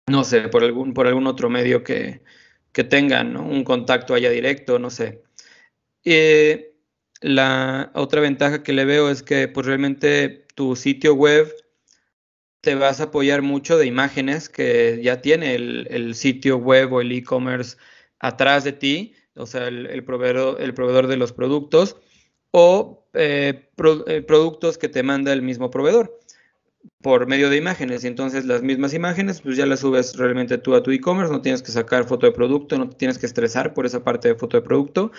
no 0.05 0.23
sé, 0.23 0.49
por 0.49 0.63
algún, 0.63 0.93
por 0.93 1.07
algún 1.07 1.25
otro 1.25 1.49
medio 1.49 1.83
que, 1.83 2.21
que 2.71 2.83
tengan, 2.83 3.33
¿no? 3.33 3.43
Un 3.43 3.63
contacto 3.63 4.13
allá 4.13 4.29
directo, 4.29 4.77
no 4.77 4.91
sé. 4.91 5.23
Eh, 6.05 6.75
la 7.21 7.91
otra 7.95 8.21
ventaja 8.21 8.61
que 8.61 8.71
le 8.71 8.85
veo 8.85 9.09
es 9.09 9.23
que 9.23 9.47
pues 9.47 9.65
realmente 9.65 10.45
tu 10.53 10.75
sitio 10.75 11.15
web 11.15 11.51
te 12.61 12.75
vas 12.75 12.99
a 12.99 13.05
apoyar 13.05 13.41
mucho 13.41 13.79
de 13.79 13.87
imágenes 13.87 14.47
que 14.47 15.01
ya 15.01 15.21
tiene 15.23 15.55
el, 15.55 16.13
sitio 16.13 16.57
web 16.57 16.93
o 16.93 17.01
el 17.01 17.11
e-commerce 17.11 17.77
atrás 18.19 18.63
de 18.63 18.73
ti, 18.73 19.15
o 19.35 19.47
sea, 19.47 19.67
el, 19.69 20.03
proveedor, 20.03 20.61
el 20.61 20.75
proveedor 20.75 21.07
de 21.07 21.17
los 21.17 21.33
productos, 21.33 21.97
o 22.51 23.05
eh, 23.13 23.69
eh, 24.07 24.21
productos 24.21 24.77
que 24.77 24.89
te 24.89 25.03
manda 25.03 25.33
el 25.33 25.41
mismo 25.41 25.69
proveedor 25.69 26.19
por 27.01 27.27
medio 27.27 27.49
de 27.49 27.57
imágenes. 27.57 28.03
Y 28.03 28.07
entonces 28.07 28.45
las 28.45 28.61
mismas 28.61 28.93
imágenes, 28.93 29.41
pues 29.41 29.57
ya 29.57 29.65
las 29.65 29.81
subes 29.81 30.15
realmente 30.15 30.57
tú 30.57 30.75
a 30.75 30.83
tu 30.83 30.91
e-commerce, 30.91 31.31
no 31.31 31.41
tienes 31.41 31.61
que 31.61 31.71
sacar 31.71 32.05
foto 32.05 32.25
de 32.25 32.31
producto, 32.31 32.77
no 32.77 32.89
te 32.89 32.95
tienes 32.95 33.17
que 33.17 33.25
estresar 33.25 33.73
por 33.73 33.85
esa 33.85 34.03
parte 34.03 34.29
de 34.29 34.35
foto 34.35 34.57
de 34.57 34.63
producto. 34.63 35.11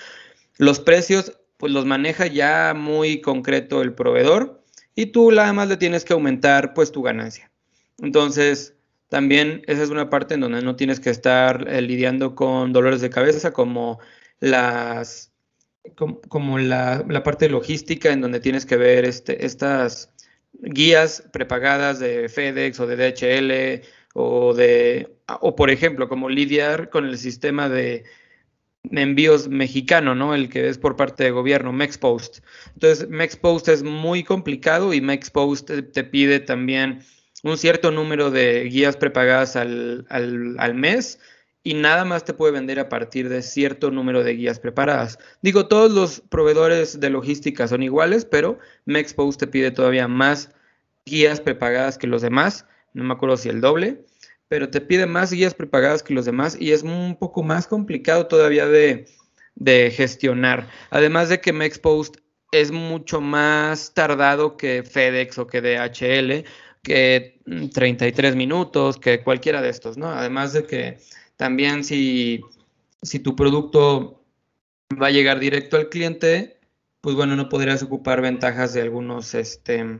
Los 0.58 0.80
precios, 0.80 1.38
pues 1.56 1.72
los 1.72 1.86
maneja 1.86 2.26
ya 2.26 2.74
muy 2.74 3.20
concreto 3.20 3.82
el 3.82 3.94
proveedor 3.94 4.62
y 4.94 5.06
tú 5.06 5.30
nada 5.32 5.52
más 5.52 5.68
le 5.68 5.76
tienes 5.76 6.04
que 6.04 6.12
aumentar 6.12 6.74
pues 6.74 6.92
tu 6.92 7.02
ganancia. 7.02 7.50
Entonces, 7.98 8.74
también 9.08 9.62
esa 9.66 9.82
es 9.82 9.90
una 9.90 10.10
parte 10.10 10.34
en 10.34 10.40
donde 10.40 10.62
no 10.62 10.76
tienes 10.76 11.00
que 11.00 11.10
estar 11.10 11.68
eh, 11.68 11.82
lidiando 11.82 12.34
con 12.34 12.72
dolores 12.72 13.00
de 13.00 13.10
cabeza 13.10 13.52
como 13.52 14.00
las 14.40 15.31
como, 16.28 16.58
la, 16.58 17.04
parte 17.24 17.48
logística 17.48 18.12
en 18.12 18.20
donde 18.20 18.40
tienes 18.40 18.66
que 18.66 18.76
ver 18.76 19.04
este, 19.04 19.44
estas 19.44 20.12
guías 20.52 21.24
prepagadas 21.32 21.98
de 21.98 22.28
FedEx 22.28 22.78
o 22.80 22.86
de 22.86 22.96
DHL 22.96 23.86
o 24.14 24.54
de 24.54 25.08
o 25.40 25.56
por 25.56 25.70
ejemplo 25.70 26.08
como 26.08 26.28
lidiar 26.28 26.90
con 26.90 27.06
el 27.06 27.18
sistema 27.18 27.68
de 27.68 28.04
envíos 28.90 29.48
mexicano, 29.48 30.14
¿no? 30.14 30.34
El 30.34 30.48
que 30.48 30.68
es 30.68 30.78
por 30.78 30.96
parte 30.96 31.24
de 31.24 31.30
gobierno, 31.30 31.72
MexPost. 31.72 32.38
Entonces, 32.74 33.08
MexPost 33.08 33.68
es 33.68 33.82
muy 33.82 34.24
complicado 34.24 34.92
y 34.92 35.00
MexPost 35.00 35.70
te, 35.92 36.04
pide 36.04 36.40
también 36.40 37.02
un 37.42 37.56
cierto 37.58 37.90
número 37.90 38.30
de 38.30 38.64
guías 38.64 38.96
prepagadas 38.96 39.56
al, 39.56 40.06
al, 40.08 40.74
mes 40.74 41.20
y 41.64 41.74
nada 41.74 42.04
más 42.04 42.24
te 42.24 42.34
puede 42.34 42.52
vender 42.52 42.80
a 42.80 42.88
partir 42.88 43.28
de 43.28 43.42
cierto 43.42 43.90
número 43.90 44.24
de 44.24 44.34
guías 44.34 44.58
preparadas. 44.58 45.18
Digo, 45.42 45.68
todos 45.68 45.92
los 45.92 46.20
proveedores 46.20 47.00
de 47.00 47.10
logística 47.10 47.68
son 47.68 47.82
iguales, 47.82 48.24
pero 48.24 48.58
MexPost 48.86 49.40
te 49.40 49.46
pide 49.46 49.70
todavía 49.70 50.08
más 50.08 50.50
guías 51.06 51.40
prepagadas 51.40 51.98
que 51.98 52.06
los 52.06 52.22
demás, 52.22 52.66
no 52.94 53.04
me 53.04 53.14
acuerdo 53.14 53.36
si 53.36 53.48
el 53.48 53.60
doble 53.60 54.04
pero 54.52 54.68
te 54.68 54.82
pide 54.82 55.06
más 55.06 55.32
guías 55.32 55.54
prepagadas 55.54 56.02
que 56.02 56.12
los 56.12 56.26
demás 56.26 56.58
y 56.60 56.72
es 56.72 56.82
un 56.82 57.16
poco 57.18 57.42
más 57.42 57.66
complicado 57.66 58.26
todavía 58.26 58.66
de, 58.66 59.06
gestionar. 59.96 60.68
Además 60.90 61.30
de 61.30 61.40
que 61.40 61.54
MexPost 61.54 62.18
es 62.50 62.70
mucho 62.70 63.22
más 63.22 63.94
tardado 63.94 64.58
que 64.58 64.82
FedEx 64.82 65.38
o 65.38 65.46
que 65.46 65.62
DHL, 65.62 66.44
que 66.82 67.40
33 67.72 68.36
minutos, 68.36 68.98
que 68.98 69.22
cualquiera 69.22 69.62
de 69.62 69.70
estos, 69.70 69.96
¿no? 69.96 70.10
Además 70.10 70.52
de 70.52 70.66
que 70.66 70.98
también 71.42 71.82
si, 71.82 72.40
si 73.02 73.18
tu 73.18 73.34
producto 73.34 74.22
va 75.02 75.08
a 75.08 75.10
llegar 75.10 75.40
directo 75.40 75.76
al 75.76 75.88
cliente, 75.88 76.60
pues 77.00 77.16
bueno, 77.16 77.34
no 77.34 77.48
podrías 77.48 77.82
ocupar 77.82 78.22
ventajas 78.22 78.74
de 78.74 78.82
algunos, 78.82 79.34
este, 79.34 79.98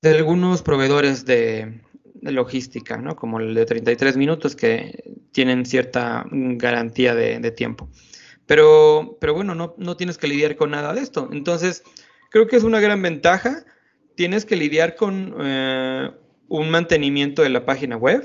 de 0.00 0.10
algunos 0.10 0.62
proveedores 0.62 1.26
de, 1.26 1.82
logística, 2.22 2.96
¿no? 2.96 3.16
Como 3.16 3.38
el 3.38 3.52
de 3.52 3.66
33 3.66 4.16
minutos 4.16 4.56
que 4.56 5.12
tienen 5.30 5.66
cierta 5.66 6.24
garantía 6.30 7.14
de, 7.14 7.50
tiempo. 7.50 7.90
Pero, 8.46 9.18
pero 9.20 9.34
bueno, 9.34 9.54
no, 9.54 9.74
no, 9.76 9.98
tienes 9.98 10.16
que 10.16 10.26
lidiar 10.26 10.56
con 10.56 10.70
nada 10.70 10.94
de 10.94 11.02
esto. 11.02 11.28
Entonces, 11.32 11.82
creo 12.30 12.46
que 12.46 12.56
es 12.56 12.62
una 12.62 12.80
gran 12.80 13.02
ventaja. 13.02 13.66
Tienes 14.14 14.46
que 14.46 14.56
lidiar 14.56 14.96
con 14.96 15.34
eh, 15.38 16.10
un 16.48 16.70
mantenimiento 16.70 17.42
de 17.42 17.50
la 17.50 17.66
página 17.66 17.98
web. 17.98 18.24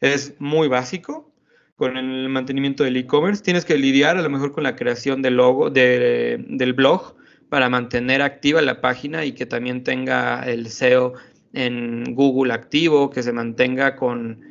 Es 0.00 0.34
muy 0.38 0.68
básico 0.68 1.32
con 1.76 1.96
el 1.96 2.28
mantenimiento 2.28 2.84
del 2.84 2.96
e-commerce. 2.96 3.42
Tienes 3.42 3.64
que 3.64 3.76
lidiar 3.76 4.16
a 4.16 4.22
lo 4.22 4.30
mejor 4.30 4.52
con 4.52 4.64
la 4.64 4.76
creación 4.76 5.22
del 5.22 5.36
logo, 5.36 5.70
del 5.70 6.72
blog 6.74 7.14
para 7.48 7.68
mantener 7.68 8.22
activa 8.22 8.60
la 8.60 8.80
página 8.80 9.24
y 9.24 9.32
que 9.32 9.46
también 9.46 9.84
tenga 9.84 10.42
el 10.42 10.68
SEO 10.68 11.14
en 11.52 12.14
Google 12.14 12.52
activo, 12.52 13.10
que 13.10 13.22
se 13.22 13.32
mantenga 13.32 13.96
con, 13.96 14.46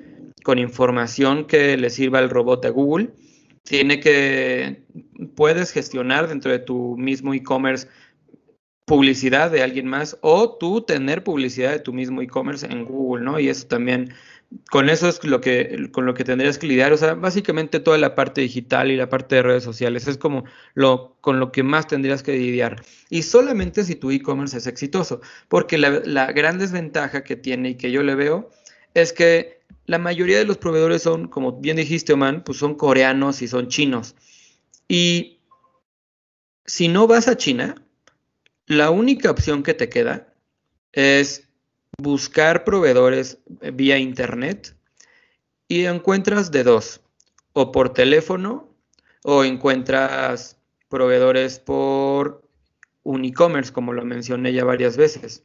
información 0.56 1.46
que 1.46 1.76
le 1.76 1.90
sirva 1.90 2.20
al 2.20 2.30
robot 2.30 2.64
de 2.64 2.70
Google. 2.70 3.10
Tiene 3.64 4.00
que, 4.00 4.84
puedes 5.36 5.72
gestionar 5.72 6.30
dentro 6.30 6.50
de 6.52 6.60
tu 6.60 6.96
mismo 6.98 7.34
e-commerce 7.34 7.90
publicidad 8.86 9.52
de 9.52 9.62
alguien 9.62 9.88
más 9.88 10.18
o 10.22 10.58
tú 10.58 10.80
tener 10.80 11.22
publicidad 11.26 11.72
de 11.72 11.80
tu 11.80 11.92
mismo 11.92 12.22
e-commerce 12.22 12.66
en 12.66 12.86
Google, 12.86 13.26
¿no? 13.26 13.38
Y 13.38 13.50
eso 13.50 13.68
también 13.68 14.14
con 14.70 14.90
eso 14.90 15.10
es 15.10 15.24
lo 15.24 15.42
que, 15.42 15.90
con 15.92 16.06
lo 16.06 16.14
que 16.14 16.24
tendrías 16.24 16.58
que 16.58 16.68
lidiar. 16.68 16.94
O 16.94 16.98
sea, 16.98 17.14
básicamente 17.14 17.80
toda 17.80 17.98
la 17.98 18.16
parte 18.16 18.42
digital 18.42 18.92
y 18.92 18.96
la 18.96 19.10
parte 19.10 19.36
de 19.36 19.44
redes 19.44 19.64
sociales 19.64 20.08
es 20.08 20.18
como 20.18 20.46
lo 20.74 21.18
con 21.22 21.40
lo 21.40 21.52
que 21.52 21.64
más 21.64 21.88
tendrías 21.88 22.24
que 22.24 22.34
lidiar. 22.34 22.84
Y 23.10 23.24
solamente 23.24 23.84
si 23.84 23.96
tu 23.96 24.12
e-commerce 24.12 24.58
es 24.58 24.68
exitoso. 24.68 25.22
Porque 25.48 25.78
la, 25.78 26.02
la 26.06 26.32
gran 26.32 26.58
desventaja 26.58 27.24
que 27.24 27.36
tiene 27.36 27.72
y 27.72 27.76
que 27.76 27.92
yo 27.92 28.04
le 28.04 28.16
veo 28.16 28.50
es 28.94 29.14
que 29.14 29.62
la 29.86 29.98
mayoría 29.98 30.38
de 30.38 30.46
los 30.46 30.58
proveedores 30.58 31.04
son, 31.04 31.28
como 31.28 31.54
bien 31.60 31.78
dijiste, 31.78 32.14
Oman, 32.14 32.44
pues 32.44 32.58
son 32.58 32.76
coreanos 32.76 33.42
y 33.42 33.48
son 33.48 33.68
chinos. 33.68 34.16
Y 34.88 35.40
si 36.66 36.88
no 36.88 37.08
vas 37.08 37.28
a 37.28 37.38
China, 37.38 37.76
la 38.66 38.90
única 38.90 39.32
opción 39.32 39.64
que 39.64 39.74
te 39.74 39.90
queda 39.90 40.34
es 40.92 41.47
buscar 42.00 42.64
proveedores 42.64 43.40
vía 43.74 43.98
internet 43.98 44.76
y 45.68 45.86
encuentras 45.86 46.52
de 46.52 46.64
dos, 46.64 47.02
o 47.54 47.72
por 47.72 47.92
teléfono 47.92 48.70
o 49.24 49.44
encuentras 49.44 50.60
proveedores 50.90 51.58
por 51.58 52.48
un 53.02 53.26
e-commerce, 53.26 53.74
como 53.74 53.94
lo 53.94 54.06
mencioné 54.06 54.54
ya 54.54 54.64
varias 54.64 54.96
veces. 54.96 55.44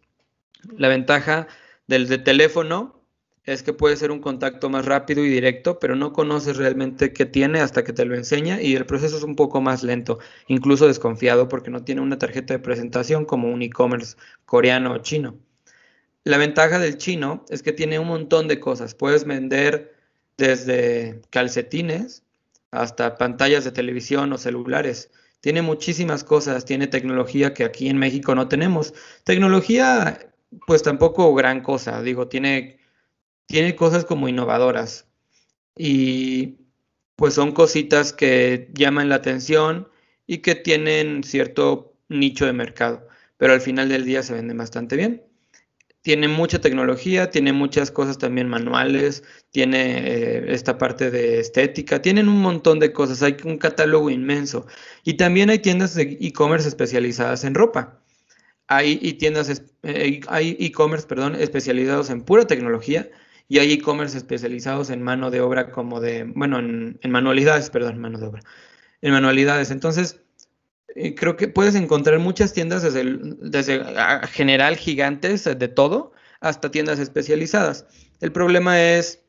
La 0.77 0.89
ventaja 0.89 1.49
del 1.87 2.07
de 2.07 2.19
teléfono 2.19 3.01
es 3.45 3.63
que 3.63 3.73
puede 3.73 3.97
ser 3.97 4.11
un 4.11 4.21
contacto 4.21 4.69
más 4.69 4.85
rápido 4.85 5.25
y 5.25 5.31
directo, 5.31 5.79
pero 5.79 5.97
no 5.97 6.13
conoces 6.13 6.59
realmente 6.59 7.15
qué 7.15 7.25
tiene 7.25 7.61
hasta 7.61 7.83
que 7.83 7.95
te 7.95 8.05
lo 8.05 8.15
enseña 8.15 8.61
y 8.61 8.77
el 8.77 8.85
proceso 8.85 9.17
es 9.17 9.23
un 9.23 9.37
poco 9.37 9.63
más 9.63 9.83
lento, 9.83 10.19
incluso 10.49 10.87
desconfiado 10.87 11.49
porque 11.49 11.71
no 11.71 11.83
tiene 11.83 12.03
una 12.03 12.19
tarjeta 12.19 12.53
de 12.53 12.61
presentación 12.61 13.25
como 13.25 13.49
un 13.49 13.63
e-commerce 13.63 14.17
coreano 14.45 14.93
o 14.93 14.99
chino. 14.99 15.39
La 16.25 16.39
ventaja 16.39 16.79
del 16.79 16.99
chino 16.99 17.45
es 17.49 17.63
que 17.63 17.73
tiene 17.73 17.99
un 17.99 18.09
montón 18.09 18.49
de 18.49 18.61
cosas. 18.61 18.95
Puedes 18.95 19.25
vender 19.25 19.95
desde 20.37 21.21
calcetines 21.31 22.23
hasta 22.71 23.19
pantallas 23.19 23.65
de 23.65 23.73
televisión 23.73 24.33
o 24.33 24.39
celulares. 24.39 25.11
Tiene 25.41 25.63
muchísimas 25.63 26.25
cosas, 26.25 26.65
tiene 26.65 26.87
tecnología 26.87 27.55
que 27.55 27.65
aquí 27.65 27.89
en 27.89 27.99
México 27.99 28.35
no 28.35 28.49
tenemos. 28.49 28.95
Tecnología, 29.25 30.33
pues 30.67 30.83
tampoco 30.83 31.35
gran 31.35 31.63
cosa, 31.63 32.03
digo, 32.03 32.29
tiene 32.29 32.79
tiene 33.47 33.77
cosas 33.77 34.05
como 34.07 34.29
innovadoras 34.29 35.07
y 35.77 36.59
pues 37.17 37.35
son 37.35 37.53
cositas 37.53 38.13
que 38.13 38.71
llaman 38.75 39.11
la 39.11 39.17
atención 39.17 39.89
y 40.27 40.39
que 40.39 40.55
tienen 40.55 41.25
cierto 41.25 41.95
nicho 42.09 42.47
de 42.47 42.55
mercado, 42.55 43.07
pero 43.37 43.53
al 43.53 43.61
final 43.61 43.89
del 43.91 44.05
día 44.07 44.23
se 44.23 44.35
venden 44.35 44.59
bastante 44.59 44.97
bien. 44.97 45.23
Tiene 46.03 46.29
mucha 46.29 46.61
tecnología, 46.61 47.31
tiene 47.31 47.53
muchas 47.53 47.91
cosas 47.91 48.19
también 48.19 48.49
manuales, 48.49 49.23
tiene 49.51 49.99
eh, 49.99 50.45
esta 50.53 50.77
parte 50.79 51.11
de 51.11 51.41
estética, 51.41 52.03
tienen 52.03 52.29
un 52.29 52.43
montón 52.43 52.81
de 52.81 52.93
cosas, 52.93 53.23
hay 53.23 53.37
un 53.45 53.59
catálogo 53.59 54.11
inmenso. 54.11 54.67
Y 55.05 55.15
también 55.15 55.51
hay 55.51 55.61
tiendas 55.61 55.95
de 55.95 56.19
e-commerce 56.21 56.69
especializadas 56.69 57.45
en 57.45 57.55
ropa. 57.55 58.01
Hay 58.69 58.97
tiendas, 59.15 59.63
eh, 59.83 60.21
hay 60.29 60.57
e-commerce, 60.59 61.07
perdón, 61.07 61.37
especializados 61.37 62.11
en 62.11 62.23
pura 62.23 62.47
tecnología 62.47 63.09
y 63.49 63.59
hay 63.59 63.73
e-commerce 63.73 64.17
especializados 64.17 64.91
en 64.91 65.03
mano 65.03 65.31
de 65.31 65.43
obra 65.43 65.71
como 65.71 66.01
de, 66.01 66.25
bueno, 66.25 66.59
en, 66.59 66.99
manualidades, 67.11 67.69
perdón, 67.71 67.99
mano 67.99 68.19
de 68.19 68.27
obra, 68.27 68.43
en 69.03 69.13
manualidades. 69.13 69.71
Entonces, 69.71 70.21
eh, 70.95 71.15
creo 71.15 71.37
que 71.37 71.49
puedes 71.49 71.75
encontrar 71.75 72.19
muchas 72.19 72.53
tiendas 72.53 72.83
desde, 72.83 73.05
desde 73.41 73.83
general 74.29 74.77
gigantes 74.77 75.45
de 75.45 75.69
todo 75.69 76.13
hasta 76.41 76.71
tiendas 76.71 76.99
especializadas. 76.99 77.87
El 78.21 78.33
problema 78.33 78.81
es, 78.83 79.23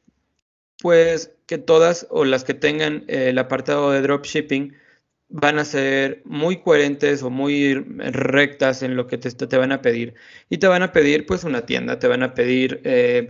pues, 0.82 1.32
que 1.46 1.58
todas 1.58 2.08
o 2.10 2.26
las 2.26 2.44
que 2.44 2.54
tengan 2.54 3.04
el 3.08 3.38
apartado 3.38 3.92
de 3.92 4.02
dropshipping 4.02 4.76
van 5.30 5.60
a 5.60 5.66
ser 5.66 6.22
muy 6.26 6.62
coherentes 6.62 7.24
o 7.24 7.30
muy 7.30 7.76
rectas 7.76 8.84
en 8.84 8.96
lo 8.96 9.08
que 9.08 9.18
te, 9.18 9.32
te, 9.32 9.58
van 9.58 9.72
a 9.72 9.82
pedir. 9.82 10.16
Y 10.50 10.58
te 10.58 10.68
van 10.68 10.84
a 10.84 10.92
pedir, 10.92 11.26
pues, 11.26 11.44
una 11.44 11.66
tienda, 11.66 12.00
te 12.00 12.08
van 12.08 12.24
a 12.24 12.34
pedir 12.34 12.82
eh, 12.84 13.30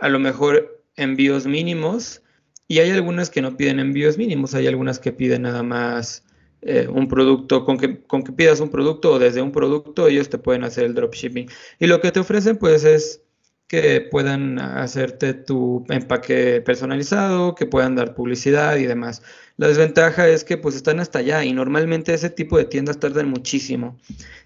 a 0.00 0.08
lo 0.08 0.18
mejor 0.18 0.84
envíos 0.96 1.46
mínimos 1.46 2.22
y 2.68 2.78
hay 2.78 2.90
algunas 2.90 3.30
que 3.30 3.42
no 3.42 3.56
piden 3.56 3.80
envíos 3.80 4.18
mínimos, 4.18 4.54
hay 4.54 4.66
algunas 4.66 4.98
que 4.98 5.12
piden 5.12 5.42
nada 5.42 5.62
más 5.62 6.24
eh, 6.62 6.88
un 6.88 7.08
producto, 7.08 7.64
con 7.64 7.78
que, 7.78 8.02
con 8.02 8.22
que 8.22 8.32
pidas 8.32 8.60
un 8.60 8.70
producto 8.70 9.12
o 9.12 9.18
desde 9.18 9.42
un 9.42 9.52
producto 9.52 10.08
ellos 10.08 10.28
te 10.28 10.38
pueden 10.38 10.64
hacer 10.64 10.84
el 10.84 10.94
dropshipping. 10.94 11.48
Y 11.78 11.86
lo 11.86 12.00
que 12.00 12.12
te 12.12 12.20
ofrecen 12.20 12.56
pues 12.58 12.84
es 12.84 13.22
que 13.70 14.00
puedan 14.00 14.58
hacerte 14.58 15.32
tu 15.32 15.86
empaque 15.90 16.60
personalizado, 16.60 17.54
que 17.54 17.66
puedan 17.66 17.94
dar 17.94 18.14
publicidad 18.14 18.76
y 18.76 18.84
demás. 18.84 19.22
La 19.58 19.68
desventaja 19.68 20.28
es 20.28 20.42
que 20.42 20.58
pues 20.58 20.74
están 20.74 20.98
hasta 20.98 21.20
allá 21.20 21.44
y 21.44 21.52
normalmente 21.52 22.12
ese 22.12 22.30
tipo 22.30 22.58
de 22.58 22.64
tiendas 22.64 22.98
tardan 22.98 23.30
muchísimo. 23.30 23.96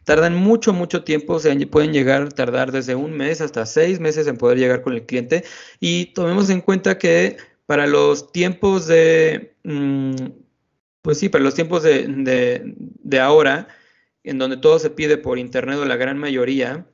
Tardan 0.05 0.35
mucho, 0.35 0.75
mucho 0.75 1.05
tiempo, 1.05 1.35
o 1.35 1.41
sea, 1.41 1.57
pueden 1.71 1.95
llegar 1.95 2.23
a 2.23 2.29
tardar 2.29 2.71
desde 2.71 2.95
un 2.97 3.17
mes 3.17 3.41
hasta 3.41 3.65
seis 3.65 3.99
meses 3.99 4.27
en 4.27 4.37
poder 4.37 4.59
llegar 4.59 4.83
con 4.83 4.93
el 4.93 5.07
cliente 5.07 5.43
y 5.81 6.13
tomemos 6.13 6.51
en 6.51 6.61
cuenta 6.61 6.99
que 6.99 7.39
para 7.65 7.87
los 7.87 8.31
tiempos 8.31 8.87
de, 8.87 9.55
mm, 9.65 10.15
pues 11.05 11.19
sí, 11.19 11.29
para 11.29 11.45
los 11.45 11.55
tiempos 11.55 11.83
de, 11.83 12.07
de, 12.09 12.75
de 12.77 13.21
ahora, 13.21 13.69
en 14.23 14.39
donde 14.39 14.57
todo 14.57 14.79
se 14.79 14.89
pide 14.89 15.19
por 15.19 15.39
internet 15.39 15.77
o 15.79 15.85
la 15.85 15.97
gran 15.97 16.17
mayoría, 16.17 16.87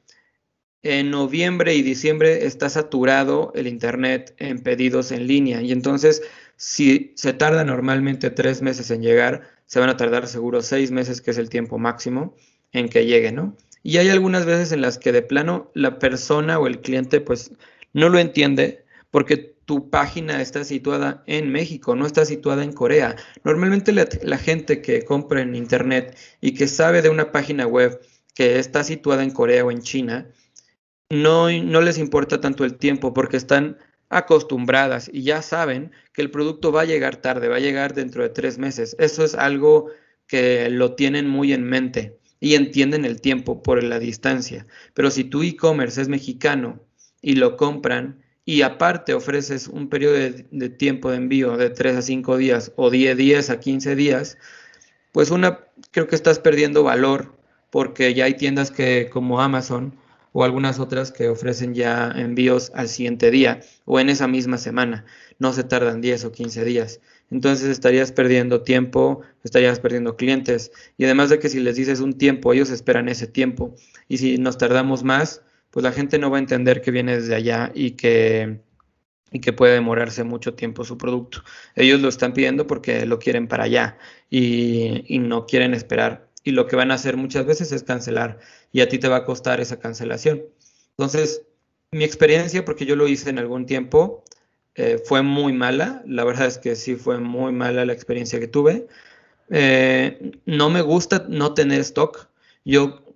en 0.82 1.12
noviembre 1.12 1.76
y 1.76 1.82
diciembre 1.82 2.44
está 2.44 2.68
saturado 2.70 3.52
el 3.54 3.68
Internet 3.68 4.34
en 4.38 4.62
pedidos 4.62 5.12
en 5.12 5.28
línea 5.28 5.62
y 5.62 5.72
entonces 5.72 6.22
si 6.56 7.12
se 7.14 7.32
tarda 7.34 7.64
normalmente 7.64 8.30
tres 8.30 8.62
meses 8.62 8.90
en 8.90 9.02
llegar, 9.02 9.48
se 9.66 9.78
van 9.78 9.90
a 9.90 9.96
tardar 9.96 10.26
seguro 10.26 10.60
seis 10.60 10.90
meses, 10.90 11.20
que 11.20 11.30
es 11.30 11.38
el 11.38 11.48
tiempo 11.48 11.78
máximo 11.78 12.34
en 12.72 12.88
que 12.88 13.06
llegue, 13.06 13.30
¿no? 13.30 13.56
Y 13.84 13.98
hay 13.98 14.08
algunas 14.08 14.44
veces 14.44 14.72
en 14.72 14.80
las 14.80 14.98
que 14.98 15.12
de 15.12 15.22
plano 15.22 15.70
la 15.74 16.00
persona 16.00 16.58
o 16.58 16.66
el 16.66 16.80
cliente 16.80 17.20
pues 17.20 17.52
no 17.92 18.08
lo 18.08 18.18
entiende 18.18 18.84
porque 19.12 19.49
tu 19.70 19.88
página 19.88 20.42
está 20.42 20.64
situada 20.64 21.22
en 21.28 21.52
México, 21.52 21.94
no 21.94 22.04
está 22.04 22.24
situada 22.24 22.64
en 22.64 22.72
Corea. 22.72 23.14
Normalmente 23.44 23.92
la, 23.92 24.36
gente 24.36 24.82
que 24.82 25.04
compra 25.04 25.42
en 25.42 25.54
Internet 25.54 26.18
y 26.40 26.54
que 26.54 26.66
sabe 26.66 27.02
de 27.02 27.08
una 27.08 27.30
página 27.30 27.68
web 27.68 28.00
que 28.34 28.58
está 28.58 28.82
situada 28.82 29.22
en 29.22 29.30
Corea 29.30 29.64
o 29.64 29.70
en 29.70 29.80
China, 29.82 30.28
no, 31.08 31.48
no 31.52 31.80
les 31.82 31.98
importa 31.98 32.40
tanto 32.40 32.64
el 32.64 32.78
tiempo 32.78 33.14
porque 33.14 33.36
están 33.36 33.78
acostumbradas 34.08 35.08
y 35.12 35.22
ya 35.22 35.40
saben 35.40 35.92
que 36.12 36.22
el 36.22 36.32
producto 36.32 36.72
va 36.72 36.80
a 36.80 36.86
llegar 36.86 37.14
tarde, 37.18 37.46
va 37.46 37.58
a 37.58 37.60
llegar 37.60 37.94
dentro 37.94 38.24
de 38.24 38.30
tres 38.30 38.58
meses. 38.58 38.96
Eso 38.98 39.22
es 39.22 39.36
algo 39.36 39.86
que 40.26 40.68
lo 40.68 40.96
tienen 40.96 41.28
muy 41.28 41.52
en 41.52 41.62
mente 41.62 42.18
y 42.40 42.56
entienden 42.56 43.04
el 43.04 43.20
tiempo 43.20 43.62
por 43.62 43.84
la 43.84 44.00
distancia. 44.00 44.66
Pero 44.94 45.12
si 45.12 45.22
tu 45.22 45.44
e-commerce 45.44 46.02
es 46.02 46.08
mexicano 46.08 46.84
y 47.22 47.36
lo 47.36 47.56
compran 47.56 48.24
y 48.44 48.62
aparte 48.62 49.14
ofreces 49.14 49.68
un 49.68 49.88
periodo 49.88 50.14
de, 50.14 50.68
tiempo 50.70 51.10
de 51.10 51.16
envío 51.16 51.56
de 51.56 51.70
tres 51.70 51.96
a 51.96 52.02
cinco 52.02 52.36
días 52.36 52.72
o 52.76 52.90
10 52.90 53.16
días 53.16 53.50
a 53.50 53.60
15 53.60 53.94
días, 53.96 54.38
pues 55.12 55.30
una 55.30 55.60
creo 55.90 56.06
que 56.06 56.16
estás 56.16 56.38
perdiendo 56.38 56.82
valor 56.82 57.34
porque 57.70 58.14
ya 58.14 58.24
hay 58.24 58.34
tiendas 58.34 58.70
que 58.70 59.08
como 59.10 59.40
Amazon 59.40 59.94
o 60.32 60.44
algunas 60.44 60.78
otras 60.78 61.12
que 61.12 61.28
ofrecen 61.28 61.74
ya 61.74 62.12
envíos 62.14 62.70
al 62.74 62.88
siguiente 62.88 63.30
día 63.30 63.60
o 63.84 63.98
en 64.00 64.08
esa 64.08 64.28
misma 64.28 64.58
semana. 64.58 65.04
No 65.38 65.52
se 65.52 65.64
tardan 65.64 66.00
10 66.00 66.24
o 66.26 66.32
15 66.32 66.64
días. 66.64 67.00
Entonces 67.30 67.68
estarías 67.68 68.12
perdiendo 68.12 68.62
tiempo, 68.62 69.22
estarías 69.44 69.80
perdiendo 69.80 70.16
clientes. 70.16 70.72
Y 70.98 71.04
además 71.04 71.30
de 71.30 71.38
que 71.38 71.48
si 71.48 71.60
les 71.60 71.76
dices 71.76 72.00
un 72.00 72.14
tiempo, 72.14 72.52
ellos 72.52 72.70
esperan 72.70 73.08
ese 73.08 73.26
tiempo. 73.26 73.74
Y 74.08 74.18
si 74.18 74.38
nos 74.38 74.58
tardamos 74.58 75.02
más, 75.02 75.42
pues 75.70 75.82
la 75.84 75.92
gente 75.92 76.18
no 76.18 76.30
va 76.30 76.38
a 76.38 76.40
entender 76.40 76.82
que 76.82 76.90
viene 76.90 77.16
desde 77.16 77.34
allá 77.34 77.72
y 77.74 77.92
que, 77.92 78.60
y 79.30 79.40
que 79.40 79.52
puede 79.52 79.74
demorarse 79.74 80.24
mucho 80.24 80.54
tiempo 80.54 80.84
su 80.84 80.98
producto. 80.98 81.42
Ellos 81.74 82.00
lo 82.00 82.08
están 82.08 82.32
pidiendo 82.32 82.66
porque 82.66 83.06
lo 83.06 83.18
quieren 83.18 83.48
para 83.48 83.64
allá 83.64 83.98
y, 84.28 85.04
y 85.06 85.18
no 85.18 85.46
quieren 85.46 85.74
esperar 85.74 86.30
y 86.44 86.52
lo 86.52 86.66
que 86.66 86.76
van 86.76 86.90
a 86.90 86.94
hacer 86.94 87.16
muchas 87.16 87.46
veces 87.46 87.72
es 87.72 87.82
cancelar 87.82 88.38
y 88.72 88.80
a 88.80 88.88
ti 88.88 88.98
te 88.98 89.08
va 89.08 89.16
a 89.16 89.24
costar 89.24 89.60
esa 89.60 89.78
cancelación. 89.78 90.42
Entonces, 90.90 91.42
mi 91.92 92.04
experiencia, 92.04 92.64
porque 92.64 92.86
yo 92.86 92.96
lo 92.96 93.08
hice 93.08 93.30
en 93.30 93.38
algún 93.38 93.66
tiempo, 93.66 94.24
eh, 94.74 95.02
fue 95.04 95.22
muy 95.22 95.52
mala. 95.52 96.02
La 96.06 96.24
verdad 96.24 96.46
es 96.46 96.58
que 96.58 96.76
sí 96.76 96.96
fue 96.96 97.18
muy 97.18 97.52
mala 97.52 97.84
la 97.84 97.92
experiencia 97.92 98.40
que 98.40 98.48
tuve. 98.48 98.86
Eh, 99.50 100.32
no 100.46 100.70
me 100.70 100.82
gusta 100.82 101.26
no 101.28 101.54
tener 101.54 101.80
stock. 101.80 102.28
Yo, 102.64 103.09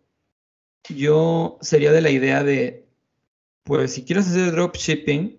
yo 0.95 1.59
sería 1.61 1.93
de 1.93 2.01
la 2.01 2.11
idea 2.11 2.43
de, 2.45 2.87
pues 3.65 3.93
si 3.93 4.05
quieres 4.05 4.29
hacer 4.29 4.53
dropshipping, 4.53 5.39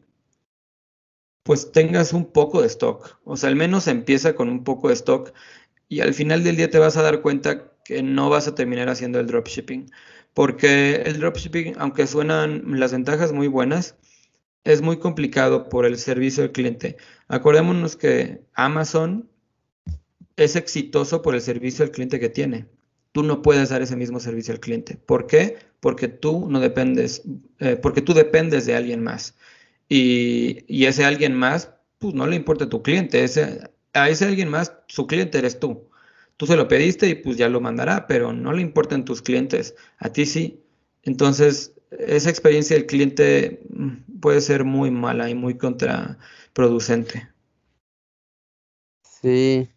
pues 1.43 1.71
tengas 1.71 2.13
un 2.13 2.25
poco 2.31 2.61
de 2.61 2.67
stock. 2.67 3.19
O 3.23 3.37
sea, 3.37 3.49
al 3.49 3.55
menos 3.55 3.87
empieza 3.87 4.35
con 4.35 4.49
un 4.49 4.63
poco 4.63 4.87
de 4.87 4.95
stock 4.95 5.33
y 5.87 6.01
al 6.01 6.13
final 6.13 6.43
del 6.43 6.57
día 6.57 6.69
te 6.69 6.79
vas 6.79 6.97
a 6.97 7.03
dar 7.03 7.21
cuenta 7.21 7.71
que 7.83 8.01
no 8.03 8.29
vas 8.29 8.47
a 8.47 8.55
terminar 8.55 8.89
haciendo 8.89 9.19
el 9.19 9.27
dropshipping. 9.27 9.91
Porque 10.33 11.03
el 11.05 11.19
dropshipping, 11.19 11.75
aunque 11.77 12.07
suenan 12.07 12.79
las 12.79 12.91
ventajas 12.91 13.31
muy 13.31 13.47
buenas, 13.47 13.95
es 14.65 14.81
muy 14.81 14.97
complicado 14.97 15.69
por 15.69 15.85
el 15.85 15.97
servicio 15.97 16.43
al 16.43 16.51
cliente. 16.51 16.97
Acordémonos 17.27 17.95
que 17.95 18.41
Amazon 18.55 19.29
es 20.35 20.55
exitoso 20.55 21.21
por 21.21 21.35
el 21.35 21.41
servicio 21.41 21.85
al 21.85 21.91
cliente 21.91 22.19
que 22.19 22.29
tiene. 22.29 22.67
Tú 23.15 23.23
no 23.23 23.41
puedes 23.41 23.69
dar 23.69 23.81
ese 23.81 23.95
mismo 23.95 24.19
servicio 24.19 24.53
al 24.53 24.59
cliente. 24.59 24.97
¿Por 24.97 25.25
qué? 25.25 25.55
Porque 25.79 26.09
tú 26.09 26.49
no 26.49 26.59
dependes, 26.59 27.23
eh, 27.59 27.77
porque 27.77 28.01
tú 28.01 28.13
dependes 28.13 28.65
de 28.65 28.75
alguien 28.75 29.01
más. 29.01 29.37
Y, 29.87 30.85
ese 30.85 31.05
alguien 31.05 31.33
más, 31.33 31.71
pues 31.97 32.13
no 32.13 32.27
le 32.27 32.35
importa 32.35 32.67
tu 32.67 32.83
cliente. 32.83 33.23
Ese, 33.23 33.71
a 33.93 34.09
ese 34.09 34.25
alguien 34.25 34.49
más, 34.49 34.73
su 34.87 35.07
cliente 35.07 35.37
eres 35.37 35.61
tú. 35.61 35.89
Tú 36.35 36.45
se 36.45 36.57
lo 36.57 36.67
pediste 36.67 37.07
y 37.07 37.15
pues 37.15 37.37
ya 37.37 37.47
lo 37.47 37.61
mandará, 37.61 38.05
pero 38.05 38.33
no 38.33 38.51
le 38.51 38.61
importan 38.61 39.05
tus 39.05 39.21
clientes. 39.21 39.75
A 39.99 40.09
ti 40.09 40.25
sí. 40.25 40.61
Entonces, 41.03 41.73
esa 41.91 42.29
experiencia 42.29 42.75
del 42.75 42.85
cliente 42.85 43.61
mm, 43.69 44.19
puede 44.19 44.41
ser 44.41 44.65
muy 44.65 44.91
mala 44.91 45.29
y 45.29 45.35
muy 45.35 45.57
contraproducente. 45.57 47.29
Sí, 49.21 49.69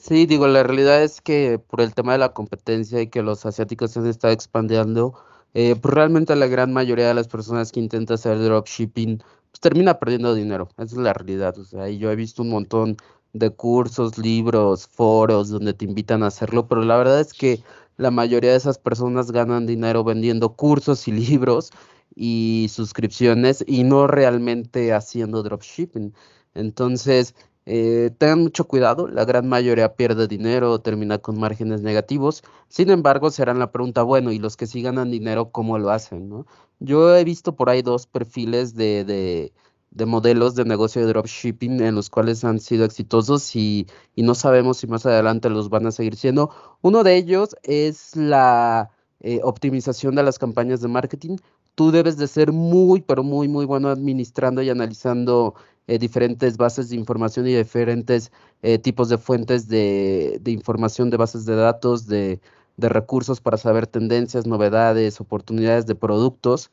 sí, 0.00 0.26
digo, 0.26 0.46
la 0.48 0.62
realidad 0.62 1.02
es 1.02 1.20
que 1.20 1.58
por 1.58 1.80
el 1.80 1.94
tema 1.94 2.12
de 2.12 2.18
la 2.18 2.32
competencia 2.32 3.00
y 3.00 3.08
que 3.08 3.22
los 3.22 3.44
asiáticos 3.46 3.92
se 3.92 4.00
han 4.00 4.06
estado 4.06 4.32
expandiendo, 4.32 5.14
eh, 5.54 5.76
pues 5.80 5.94
realmente 5.94 6.34
la 6.36 6.46
gran 6.46 6.72
mayoría 6.72 7.08
de 7.08 7.14
las 7.14 7.28
personas 7.28 7.72
que 7.72 7.80
intentan 7.80 8.14
hacer 8.14 8.38
dropshipping 8.38 9.18
pues 9.18 9.60
termina 9.60 9.98
perdiendo 9.98 10.34
dinero. 10.34 10.68
Esa 10.76 10.84
es 10.84 10.96
la 10.96 11.12
realidad. 11.12 11.54
Y 11.88 11.98
yo 11.98 12.10
he 12.10 12.16
visto 12.16 12.42
un 12.42 12.50
montón 12.50 12.96
de 13.32 13.50
cursos, 13.50 14.18
libros, 14.18 14.86
foros 14.86 15.48
donde 15.50 15.74
te 15.74 15.84
invitan 15.84 16.22
a 16.22 16.28
hacerlo, 16.28 16.68
pero 16.68 16.82
la 16.82 16.96
verdad 16.96 17.20
es 17.20 17.32
que 17.32 17.62
la 17.96 18.10
mayoría 18.10 18.52
de 18.52 18.56
esas 18.56 18.78
personas 18.78 19.32
ganan 19.32 19.66
dinero 19.66 20.04
vendiendo 20.04 20.54
cursos 20.54 21.08
y 21.08 21.12
libros 21.30 21.70
y 22.14 22.68
suscripciones 22.70 23.64
y 23.66 23.84
no 23.84 24.06
realmente 24.06 24.92
haciendo 24.92 25.42
dropshipping. 25.42 26.14
Entonces, 26.54 27.34
eh, 27.70 28.10
tengan 28.18 28.40
mucho 28.40 28.66
cuidado, 28.66 29.08
la 29.08 29.24
gran 29.24 29.48
mayoría 29.48 29.94
pierde 29.94 30.26
dinero 30.26 30.72
o 30.72 30.80
termina 30.80 31.18
con 31.18 31.38
márgenes 31.38 31.82
negativos. 31.82 32.42
Sin 32.68 32.90
embargo, 32.90 33.30
serán 33.30 33.58
la 33.58 33.70
pregunta, 33.72 34.02
bueno, 34.02 34.32
¿y 34.32 34.38
los 34.38 34.56
que 34.56 34.66
sí 34.66 34.82
ganan 34.82 35.10
dinero, 35.10 35.50
cómo 35.50 35.78
lo 35.78 35.90
hacen? 35.90 36.46
Yo 36.80 37.14
he 37.16 37.24
visto 37.24 37.56
por 37.56 37.68
ahí 37.70 37.82
dos 37.82 38.06
perfiles 38.06 38.74
de, 38.74 39.04
de 39.04 39.52
de 39.90 40.06
modelos 40.06 40.54
de 40.54 40.64
negocio 40.64 41.02
de 41.02 41.08
dropshipping 41.08 41.80
en 41.80 41.94
los 41.94 42.10
cuales 42.10 42.44
han 42.44 42.60
sido 42.60 42.84
exitosos 42.84 43.54
y, 43.56 43.86
no 44.16 44.34
sabemos 44.34 44.78
si 44.78 44.86
más 44.86 45.06
adelante 45.06 45.48
los 45.50 45.70
van 45.70 45.86
a 45.86 45.92
seguir 45.92 46.16
siendo. 46.16 46.50
Uno 46.82 47.02
de 47.04 47.16
ellos 47.16 47.56
es 47.62 48.14
la 48.16 48.90
eh, 49.20 49.40
optimización 49.42 50.14
de 50.14 50.22
las 50.22 50.38
campañas 50.38 50.80
de 50.80 50.88
marketing. 50.88 51.36
Tú 51.74 51.90
debes 51.90 52.16
de 52.16 52.26
ser 52.28 52.52
muy, 52.52 53.00
pero 53.02 53.22
muy, 53.22 53.48
muy 53.48 53.64
bueno 53.64 53.88
administrando 53.88 54.62
y 54.62 54.70
analizando 54.70 55.54
eh, 55.88 55.98
diferentes 55.98 56.56
bases 56.56 56.90
de 56.90 56.96
información 56.96 57.46
y 57.48 57.54
diferentes 57.54 58.30
eh, 58.62 58.78
tipos 58.78 59.08
de 59.08 59.18
fuentes 59.18 59.68
de, 59.68 60.38
de, 60.42 60.50
información 60.52 61.10
de 61.10 61.16
bases 61.16 61.44
de 61.46 61.56
datos, 61.56 62.06
de, 62.06 62.40
de 62.76 62.88
recursos 62.88 63.40
para 63.40 63.56
saber 63.56 63.86
tendencias, 63.86 64.46
novedades, 64.46 65.20
oportunidades 65.20 65.86
de 65.86 65.94
productos. 65.94 66.70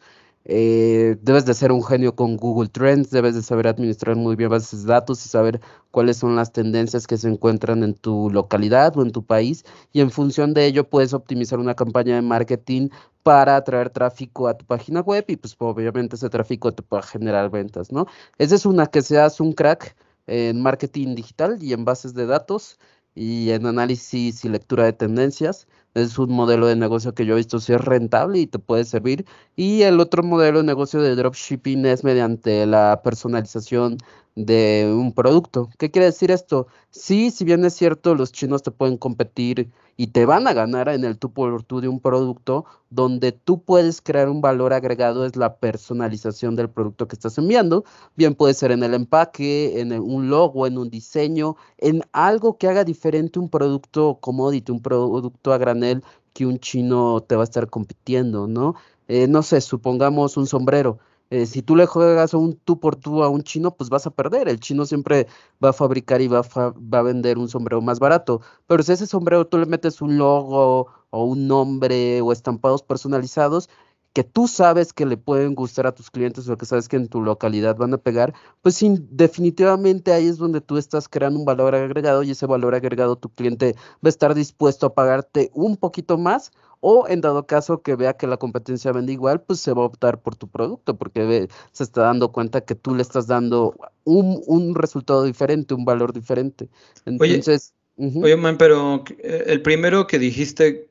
Eh, 0.48 1.18
debes 1.22 1.46
de 1.46 1.56
ser 1.56 1.72
un 1.72 1.84
genio 1.84 2.16
con 2.16 2.38
Google 2.38 2.70
Trends, 2.70 3.10
debes 3.10 3.34
de 3.34 3.42
saber 3.42 3.68
administrar 3.68 4.16
muy 4.16 4.36
bien 4.36 4.50
bases 4.52 4.84
de 4.84 4.94
datos 4.94 5.26
y 5.26 5.30
saber 5.30 5.60
cuáles 5.90 6.18
son 6.18 6.36
las 6.36 6.52
tendencias 6.52 7.08
que 7.08 7.18
se 7.18 7.28
encuentran 7.30 7.84
en 7.84 7.96
tu 7.96 8.30
localidad 8.30 8.96
o 8.96 9.02
en 9.02 9.12
tu 9.12 9.26
país 9.26 9.66
y 9.92 10.02
en 10.02 10.12
función 10.12 10.54
de 10.54 10.68
ello 10.68 10.88
puedes 10.88 11.14
optimizar 11.14 11.58
una 11.58 11.74
campaña 11.76 12.16
de 12.16 12.22
marketing 12.22 12.90
para 13.24 13.56
atraer 13.56 13.90
tráfico 13.90 14.48
a 14.48 14.56
tu 14.56 14.66
página 14.66 15.02
web 15.02 15.26
y 15.28 15.36
pues 15.36 15.56
obviamente 15.58 16.16
ese 16.16 16.30
tráfico 16.30 16.72
te 16.74 16.84
pueda 16.84 17.02
generar 17.02 17.50
ventas, 17.50 17.92
¿no? 17.92 18.06
Esa 18.38 18.54
es 18.56 18.68
una 18.68 18.86
que 18.86 19.02
seas 19.02 19.40
un 19.40 19.54
crack 19.54 19.96
en 20.28 20.62
marketing 20.62 21.16
digital 21.16 21.58
y 21.62 21.74
en 21.74 21.86
bases 21.86 22.14
de 22.14 22.28
datos 22.28 22.80
y 23.16 23.52
en 23.52 23.66
análisis 23.66 24.46
y 24.46 24.50
lectura 24.50 24.86
de 24.86 24.94
tendencias 24.94 25.68
es 25.96 26.20
un 26.20 26.32
modelo 26.32 26.68
de 26.68 26.76
negocio 26.76 27.14
que 27.16 27.26
yo 27.26 27.34
he 27.34 27.38
visto 27.38 27.60
si 27.60 27.74
es 27.74 27.82
rentable 27.82 28.40
y 28.40 28.48
te 28.48 28.60
puede 28.60 28.84
servir. 28.84 29.26
Y 29.56 29.84
el 29.84 30.00
otro 30.02 30.24
modelo 30.24 30.60
de 30.60 30.66
negocio 30.66 31.02
de 31.02 31.16
dropshipping 31.16 31.86
es 31.86 32.04
mediante 32.04 32.66
la 32.66 33.02
personalización 33.04 33.98
de 34.36 34.94
un 34.94 35.14
producto. 35.14 35.70
¿Qué 35.78 35.92
quiere 35.92 36.08
decir 36.08 36.30
esto? 36.32 36.68
Sí, 36.90 37.32
si 37.32 37.46
bien 37.46 37.64
es 37.66 37.74
cierto, 37.74 38.16
los 38.16 38.32
chinos 38.32 38.64
te 38.64 38.72
pueden 38.72 38.98
competir 38.98 39.72
y 39.98 40.08
te 40.08 40.26
van 40.26 40.48
a 40.48 40.54
ganar 40.54 40.90
en 40.90 41.06
el 41.06 41.18
tú 41.18 41.32
por 41.32 41.64
tú 41.64 41.80
de 41.80 41.88
un 41.88 42.02
producto, 42.02 42.66
donde 42.90 43.32
tú 43.32 43.64
puedes 43.64 44.02
crear 44.02 44.30
un 44.30 44.42
valor 44.42 44.74
agregado 44.74 45.26
es 45.26 45.36
la 45.38 45.56
personalización 45.58 46.56
del 46.56 46.70
producto 46.70 47.08
que 47.08 47.16
estás 47.16 47.38
enviando. 47.38 47.86
Bien 48.16 48.36
puede 48.36 48.54
ser 48.54 48.72
en 48.72 48.84
el 48.84 48.94
empaque, 48.94 49.80
en 49.80 49.94
un 49.94 50.30
logo, 50.30 50.68
en 50.68 50.78
un 50.78 50.90
diseño, 50.90 51.56
en 51.78 52.02
algo 52.12 52.58
que 52.58 52.68
haga 52.68 52.84
diferente 52.84 53.40
un 53.40 53.50
producto 53.50 54.20
commodity, 54.20 54.72
un 54.72 54.82
producto 54.82 55.54
a 55.54 55.58
granel 55.58 56.04
que 56.34 56.46
un 56.46 56.60
chino 56.60 57.22
te 57.22 57.36
va 57.36 57.44
a 57.44 57.46
estar 57.46 57.70
compitiendo, 57.70 58.48
¿no? 58.48 58.76
Eh, 59.08 59.28
no 59.28 59.44
sé, 59.44 59.62
supongamos 59.62 60.36
un 60.38 60.48
sombrero 60.48 61.00
eh, 61.30 61.46
si 61.46 61.62
tú 61.62 61.76
le 61.76 61.86
juegas 61.86 62.34
un 62.34 62.56
tú 62.58 62.80
por 62.80 62.96
tú 62.96 63.24
a 63.24 63.30
un 63.30 63.44
chino, 63.44 63.76
pues 63.76 63.90
vas 63.90 64.06
a 64.08 64.12
perder. 64.12 64.48
El 64.48 64.60
chino 64.60 64.86
siempre 64.86 65.28
va 65.64 65.70
a 65.70 65.74
fabricar 65.74 66.22
y 66.22 66.28
va 66.28 66.40
a, 66.40 66.74
va 66.80 67.00
a 67.00 67.02
vender 67.02 67.38
un 67.38 67.50
sombrero 67.50 67.82
más 67.82 68.00
barato. 68.00 68.42
Pero 68.68 68.84
si 68.84 68.92
ese 68.94 69.08
sombrero 69.08 69.48
tú 69.48 69.58
le 69.58 69.66
metes 69.66 70.02
un 70.02 70.18
logo 70.18 70.88
o 71.10 71.24
un 71.26 71.48
nombre 71.48 72.22
o 72.22 72.32
estampados 72.32 72.84
personalizados, 72.84 73.70
que 74.16 74.24
tú 74.24 74.48
sabes 74.48 74.94
que 74.94 75.06
le 75.06 75.18
pueden 75.18 75.56
gustar 75.56 75.88
a 75.88 75.94
tus 75.94 76.10
clientes 76.10 76.48
o 76.48 76.58
que 76.58 76.66
sabes 76.66 76.88
que 76.88 76.96
en 76.96 77.10
tu 77.10 77.22
localidad 77.22 77.76
van 77.76 77.94
a 77.94 77.98
pegar, 77.98 78.34
pues 78.62 78.80
definitivamente 79.12 80.14
ahí 80.14 80.28
es 80.28 80.38
donde 80.38 80.62
tú 80.62 80.78
estás 80.78 81.10
creando 81.10 81.38
un 81.38 81.46
valor 81.46 81.76
agregado 81.76 82.24
y 82.24 82.32
ese 82.32 82.46
valor 82.46 82.76
agregado 82.76 83.18
tu 83.18 83.28
cliente 83.28 83.76
va 83.96 84.08
a 84.08 84.10
estar 84.10 84.34
dispuesto 84.34 84.86
a 84.86 84.94
pagarte 84.96 85.52
un 85.54 85.76
poquito 85.76 86.18
más 86.18 86.54
o 86.80 87.08
en 87.08 87.22
dado 87.22 87.48
caso 87.48 87.82
que 87.82 87.96
vea 87.96 88.14
que 88.14 88.28
la 88.28 88.38
competencia 88.38 88.92
vende 88.92 89.14
igual, 89.14 89.42
pues 89.42 89.60
se 89.60 89.74
va 89.74 89.84
a 89.84 89.86
optar 89.86 90.22
por 90.22 90.36
tu 90.36 90.48
producto 90.48 90.98
porque 90.98 91.48
se 91.72 91.84
está 91.84 92.02
dando 92.02 92.32
cuenta 92.32 92.62
que 92.62 92.76
tú 92.76 92.96
le 92.96 93.02
estás 93.02 93.28
dando 93.28 93.76
un, 94.04 94.76
resultado 94.76 95.24
diferente, 95.24 95.74
un 95.74 95.86
valor 95.86 96.14
diferente. 96.14 96.70
Entonces... 97.06 97.74
Oye, 97.98 98.36
man, 98.36 98.58
pero 98.58 99.06
eh, 99.20 99.46
el 99.48 99.62
primero 99.62 100.06
que 100.06 100.20
dijiste, 100.20 100.90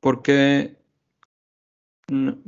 ¿por 0.00 0.22
qué 0.22 0.78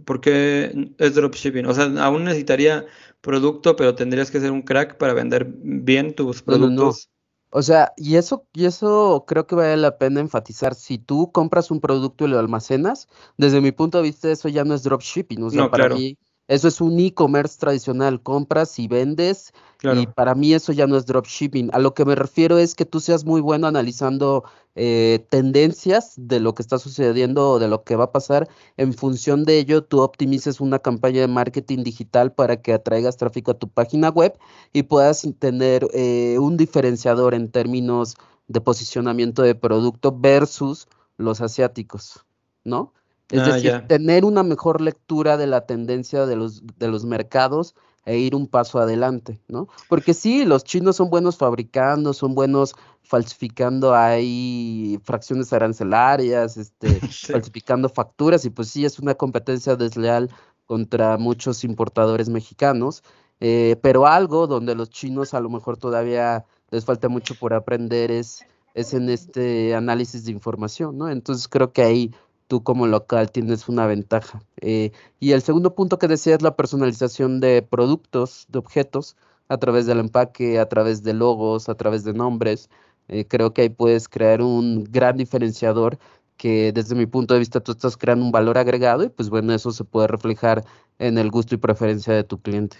porque 0.04 0.92
es 0.98 1.14
dropshipping. 1.14 1.66
O 1.66 1.74
sea, 1.74 1.85
aún 2.02 2.24
necesitaría 2.24 2.87
producto, 3.20 3.76
pero 3.76 3.94
tendrías 3.94 4.30
que 4.30 4.40
ser 4.40 4.50
un 4.50 4.62
crack 4.62 4.96
para 4.96 5.14
vender 5.14 5.46
bien 5.62 6.14
tus 6.14 6.42
productos. 6.42 7.11
O 7.51 7.63
sea, 7.63 7.93
y 7.97 8.17
eso, 8.17 8.47
y 8.53 8.67
eso 8.67 9.25
creo 9.27 9.47
que 9.47 9.57
vale 9.57 9.77
la 9.77 9.99
pena 9.99 10.21
enfatizar. 10.21 10.75
Si 10.75 10.99
tú 10.99 11.33
compras 11.33 11.71
un 11.71 11.81
producto 11.81 12.25
y 12.25 12.29
lo 12.29 12.39
almacenas, 12.39 13.09
desde 13.37 13.61
mi 13.61 13.73
punto 13.73 13.99
de 13.99 14.05
vista, 14.05 14.31
eso 14.31 14.49
ya 14.49 14.65
no 14.65 14.75
es 14.75 14.85
dropshipping. 14.85 15.43
O 15.43 15.51
sea, 15.51 15.69
para 15.69 15.89
mí, 15.89 16.17
eso 16.51 16.67
es 16.67 16.81
un 16.81 16.99
e-commerce 16.99 17.57
tradicional. 17.61 18.21
Compras 18.21 18.81
y 18.81 18.89
vendes. 18.89 19.53
Y 19.83 20.07
para 20.09 20.35
mí 20.35 20.53
eso 20.53 20.73
ya 20.73 20.89
no 20.89 20.97
es 20.97 21.07
dropshipping. 21.07 21.71
A 21.73 21.79
lo 21.79 21.95
que 21.95 22.05
me 22.05 22.17
refiero 22.17 22.59
es 22.59 22.75
que 22.75 22.85
tú 22.85 22.99
seas 22.99 23.25
muy 23.25 23.41
bueno 23.41 23.69
analizando 23.69 24.43
eh, 24.75 25.25
tendencias 25.31 26.15
de 26.17 26.41
lo 26.41 26.53
que 26.53 26.63
está 26.63 26.79
sucediendo 26.79 27.53
o 27.53 27.59
de 27.61 27.69
lo 27.69 27.85
que 27.85 27.95
va 27.95 28.05
a 28.07 28.13
pasar. 28.13 28.49
En 28.77 28.93
función 28.93 29.45
de 29.45 29.59
ello, 29.59 29.85
tú 29.85 30.01
optimices 30.01 30.61
una 30.61 30.81
campaña 30.81 31.21
de 31.21 31.29
marketing 31.29 31.85
digital 31.85 32.33
para 32.33 32.61
que 32.61 32.73
atraigas 32.73 33.17
tráfico 33.17 33.53
a 33.53 33.59
tu 33.59 33.69
página 33.69 34.09
web 34.09 34.37
y 34.73 34.83
puedas 34.83 35.25
tener 35.39 35.87
eh, 35.95 36.37
un 36.41 36.57
diferenciador 36.57 37.33
en 37.33 37.49
términos 37.49 38.17
de 38.49 38.61
posicionamiento 38.61 39.43
de 39.43 39.55
producto 39.55 40.13
versus 40.19 40.89
los 41.17 41.41
asiáticos, 41.41 42.27
¿no? 42.65 42.93
Es 43.31 43.40
ah, 43.40 43.55
decir, 43.55 43.85
tener 43.87 44.25
una 44.25 44.43
mejor 44.43 44.81
lectura 44.81 45.37
de 45.37 45.47
la 45.47 45.66
tendencia 45.66 46.27
de 46.27 46.37
los, 46.37 46.62
de 46.79 46.88
los 46.88 47.05
mercados 47.05 47.75
e 48.05 48.19
ir 48.19 48.35
un 48.35 48.47
paso 48.47 48.79
adelante, 48.79 49.40
¿no? 49.49 49.69
Porque 49.88 50.14
sí, 50.14 50.45
los 50.45 50.64
chinos 50.64 50.97
son 50.97 51.11
buenos 51.11 51.37
fabricando, 51.37 52.12
son 52.12 52.35
buenos 52.35 52.75
falsificando 53.03 53.95
ahí 53.95 54.99
fracciones 55.05 55.53
arancelarias, 55.53 56.57
este, 56.57 56.88
falsificando 57.33 57.88
facturas, 57.88 58.45
y 58.45 58.51
pues 58.51 58.69
sí, 58.69 58.85
es 58.85 58.99
una 58.99 59.14
competencia 59.14 59.77
desleal 59.77 60.31
contra 60.64 61.19
muchos 61.19 61.62
importadores 61.64 62.29
mexicanos, 62.29 63.03
eh, 63.40 63.77
pero 63.83 64.07
algo 64.07 64.47
donde 64.47 64.75
los 64.75 64.90
chinos 64.90 65.35
a 65.35 65.40
lo 65.40 65.51
mejor 65.51 65.77
todavía 65.77 66.45
les 66.71 66.85
falta 66.85 67.09
mucho 67.09 67.35
por 67.35 67.53
aprender 67.53 68.11
es, 68.11 68.45
es 68.75 68.95
en 68.95 69.11
este 69.11 69.75
análisis 69.75 70.25
de 70.25 70.33
información, 70.33 70.97
¿no? 70.97 71.09
Entonces 71.09 71.49
creo 71.49 71.73
que 71.73 71.83
ahí 71.83 72.14
tú 72.51 72.65
como 72.65 72.89
local 72.89 73.31
tienes 73.31 73.69
una 73.69 73.87
ventaja. 73.87 74.43
Eh, 74.61 74.91
y 75.21 75.33
el 75.33 75.43
segundo 75.43 75.77
punto 75.77 76.01
que 76.01 76.09
decía 76.09 76.35
es 76.35 76.43
la 76.43 76.57
personalización 76.57 77.39
de 77.41 77.63
productos, 77.63 78.47
de 78.49 78.59
objetos, 78.59 79.17
a 79.49 79.59
través 79.59 79.87
del 79.87 80.01
empaque, 80.01 80.59
a 80.59 80.69
través 80.69 81.05
de 81.05 81.15
logos, 81.15 81.69
a 81.69 81.77
través 81.77 82.03
de 82.03 82.13
nombres. 82.13 82.69
Eh, 83.07 83.25
creo 83.25 83.55
que 83.55 83.63
ahí 83.63 83.69
puedes 83.69 84.09
crear 84.09 84.43
un 84.43 84.83
gran 84.83 85.17
diferenciador 85.17 85.99
que 86.37 86.73
desde 86.73 86.97
mi 86.97 87.07
punto 87.07 87.35
de 87.35 87.41
vista 87.41 87.61
tú 87.61 87.71
estás 87.71 87.97
creando 87.97 88.25
un 88.25 88.33
valor 88.33 88.59
agregado 88.59 89.05
y 89.05 89.11
pues 89.11 89.31
bueno, 89.31 89.55
eso 89.55 89.71
se 89.71 89.85
puede 89.85 90.09
reflejar 90.09 90.65
en 90.99 91.19
el 91.19 91.31
gusto 91.31 91.55
y 91.55 91.59
preferencia 91.59 92.15
de 92.15 92.25
tu 92.25 92.41
cliente. 92.41 92.79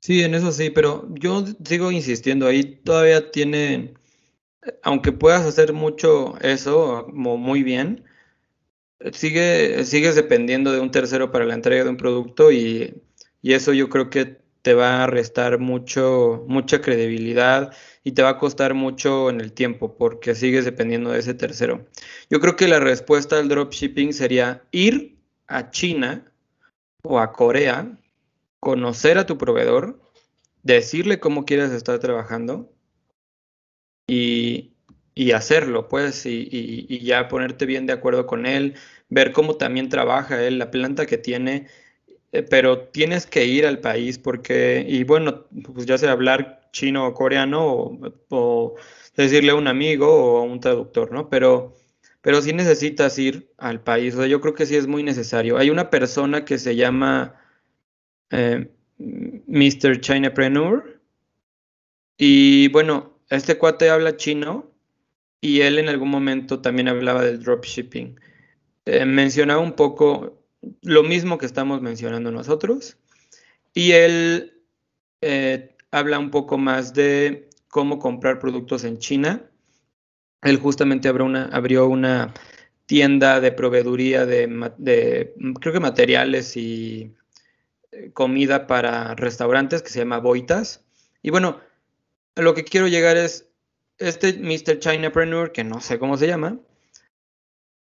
Sí, 0.00 0.22
en 0.22 0.34
eso 0.34 0.52
sí, 0.52 0.70
pero 0.70 1.06
yo 1.10 1.44
sigo 1.66 1.92
insistiendo, 1.92 2.46
ahí 2.46 2.64
todavía 2.64 3.30
tiene, 3.30 3.92
aunque 4.82 5.12
puedas 5.12 5.44
hacer 5.44 5.74
mucho 5.74 6.38
eso 6.40 7.06
muy 7.12 7.62
bien, 7.62 8.04
sigue, 9.12 9.84
sigues 9.84 10.14
dependiendo 10.14 10.72
de 10.72 10.80
un 10.80 10.90
tercero 10.90 11.30
para 11.30 11.44
la 11.44 11.54
entrega 11.54 11.84
de 11.84 11.90
un 11.90 11.96
producto 11.96 12.52
y, 12.52 13.02
y 13.42 13.54
eso 13.54 13.72
yo 13.72 13.88
creo 13.88 14.10
que 14.10 14.40
te 14.62 14.74
va 14.74 15.04
a 15.04 15.06
restar 15.06 15.58
mucho, 15.58 16.44
mucha 16.46 16.82
credibilidad 16.82 17.74
y 18.04 18.12
te 18.12 18.22
va 18.22 18.30
a 18.30 18.38
costar 18.38 18.74
mucho 18.74 19.30
en 19.30 19.40
el 19.40 19.52
tiempo 19.52 19.96
porque 19.96 20.34
sigues 20.34 20.64
dependiendo 20.64 21.10
de 21.10 21.20
ese 21.20 21.34
tercero. 21.34 21.86
Yo 22.28 22.40
creo 22.40 22.56
que 22.56 22.68
la 22.68 22.80
respuesta 22.80 23.38
al 23.38 23.48
dropshipping 23.48 24.12
sería 24.12 24.62
ir 24.70 25.18
a 25.46 25.70
China 25.70 26.30
o 27.02 27.18
a 27.18 27.32
Corea, 27.32 27.98
conocer 28.60 29.16
a 29.18 29.26
tu 29.26 29.38
proveedor, 29.38 30.00
decirle 30.62 31.20
cómo 31.20 31.46
quieres 31.46 31.70
estar 31.72 31.98
trabajando 31.98 32.70
y, 34.06 34.69
hacerlo, 35.32 35.88
pues, 35.88 36.26
y, 36.26 36.48
y, 36.50 37.00
ya 37.00 37.28
ponerte 37.28 37.66
bien 37.66 37.86
de 37.86 37.92
acuerdo 37.92 38.26
con 38.26 38.46
él, 38.46 38.74
ver 39.08 39.32
cómo 39.32 39.56
también 39.56 39.88
trabaja 39.88 40.42
él, 40.42 40.58
la 40.58 40.70
planta 40.70 41.06
que 41.06 41.18
tiene 41.18 41.66
eh, 42.32 42.42
pero 42.42 42.88
tienes 42.88 43.26
que 43.26 43.46
ir 43.46 43.66
al 43.66 43.80
país 43.80 44.18
porque, 44.18 44.84
y 44.88 45.04
bueno, 45.04 45.46
pues 45.74 45.86
ya 45.86 45.98
sea 45.98 46.12
hablar 46.12 46.68
chino 46.72 47.06
o 47.06 47.14
coreano 47.14 47.98
o, 48.30 48.74
decirle 49.16 49.50
a 49.50 49.54
un 49.56 49.66
amigo 49.68 50.06
o 50.08 50.38
a 50.38 50.42
un 50.42 50.60
traductor, 50.60 51.12
¿no? 51.12 51.28
Pero, 51.28 51.74
pero 52.22 52.40
sí 52.42 52.52
necesitas 52.52 53.18
ir 53.18 53.52
al 53.58 53.82
país, 53.82 54.14
o 54.14 54.18
sea, 54.18 54.26
yo 54.26 54.40
creo 54.40 54.54
que 54.54 54.66
sí 54.66 54.76
es 54.76 54.86
muy 54.86 55.02
necesario. 55.02 55.58
Hay 55.58 55.70
una 55.70 55.90
persona 55.90 56.44
que 56.44 56.58
se 56.58 56.76
llama 56.76 57.34
eh, 58.30 58.70
Mr. 58.98 60.00
Chinapreneur 60.00 61.00
y 62.16 62.68
bueno, 62.68 63.18
este 63.30 63.58
cuate 63.58 63.90
habla 63.90 64.16
chino 64.16 64.70
y 65.40 65.62
él 65.62 65.78
en 65.78 65.88
algún 65.88 66.10
momento 66.10 66.60
también 66.60 66.88
hablaba 66.88 67.22
del 67.24 67.42
dropshipping. 67.42 68.18
Eh, 68.86 69.04
mencionaba 69.04 69.60
un 69.60 69.72
poco 69.72 70.42
lo 70.82 71.02
mismo 71.02 71.38
que 71.38 71.46
estamos 71.46 71.80
mencionando 71.80 72.30
nosotros. 72.30 72.98
Y 73.74 73.92
él 73.92 74.62
eh, 75.20 75.76
habla 75.90 76.18
un 76.18 76.30
poco 76.30 76.58
más 76.58 76.92
de 76.94 77.48
cómo 77.68 77.98
comprar 77.98 78.38
productos 78.38 78.84
en 78.84 78.98
China. 78.98 79.48
Él 80.42 80.58
justamente 80.58 81.08
abrió 81.08 81.26
una, 81.26 81.44
abrió 81.46 81.86
una 81.86 82.34
tienda 82.86 83.40
de 83.40 83.52
proveeduría 83.52 84.26
de, 84.26 85.32
creo 85.60 85.72
que 85.72 85.80
materiales 85.80 86.56
y 86.56 87.14
eh, 87.92 88.10
comida 88.12 88.66
para 88.66 89.14
restaurantes 89.14 89.82
que 89.82 89.90
se 89.90 90.00
llama 90.00 90.18
Boitas. 90.18 90.84
Y 91.22 91.30
bueno, 91.30 91.60
lo 92.34 92.54
que 92.54 92.64
quiero 92.64 92.88
llegar 92.88 93.16
es, 93.16 93.49
este 94.00 94.32
Mr. 94.32 94.78
Chinapreneur, 94.78 95.52
que 95.52 95.62
no 95.62 95.80
sé 95.80 95.98
cómo 95.98 96.16
se 96.16 96.26
llama, 96.26 96.58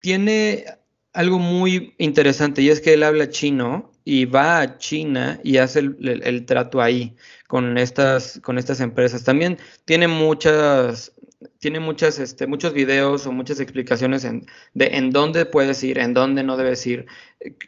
tiene 0.00 0.64
algo 1.12 1.38
muy 1.38 1.94
interesante 1.98 2.62
y 2.62 2.68
es 2.68 2.80
que 2.80 2.94
él 2.94 3.02
habla 3.02 3.28
chino 3.30 3.90
y 4.04 4.26
va 4.26 4.60
a 4.60 4.78
China 4.78 5.40
y 5.42 5.56
hace 5.56 5.80
el, 5.80 6.44
trato 6.46 6.80
ahí 6.80 7.16
con 7.48 7.76
estas, 7.76 8.38
con 8.42 8.58
estas 8.58 8.80
empresas. 8.80 9.24
También 9.24 9.58
tiene 9.84 10.06
muchas, 10.06 11.12
tiene 11.58 11.80
muchas, 11.80 12.18
este, 12.20 12.46
muchos 12.46 12.72
videos 12.72 13.26
o 13.26 13.32
muchas 13.32 13.58
explicaciones 13.58 14.24
en, 14.24 14.46
de 14.74 14.86
en 14.96 15.10
dónde 15.10 15.44
puedes 15.46 15.82
ir, 15.82 15.98
en 15.98 16.14
dónde 16.14 16.44
no 16.44 16.56
debes 16.56 16.86
ir, 16.86 17.06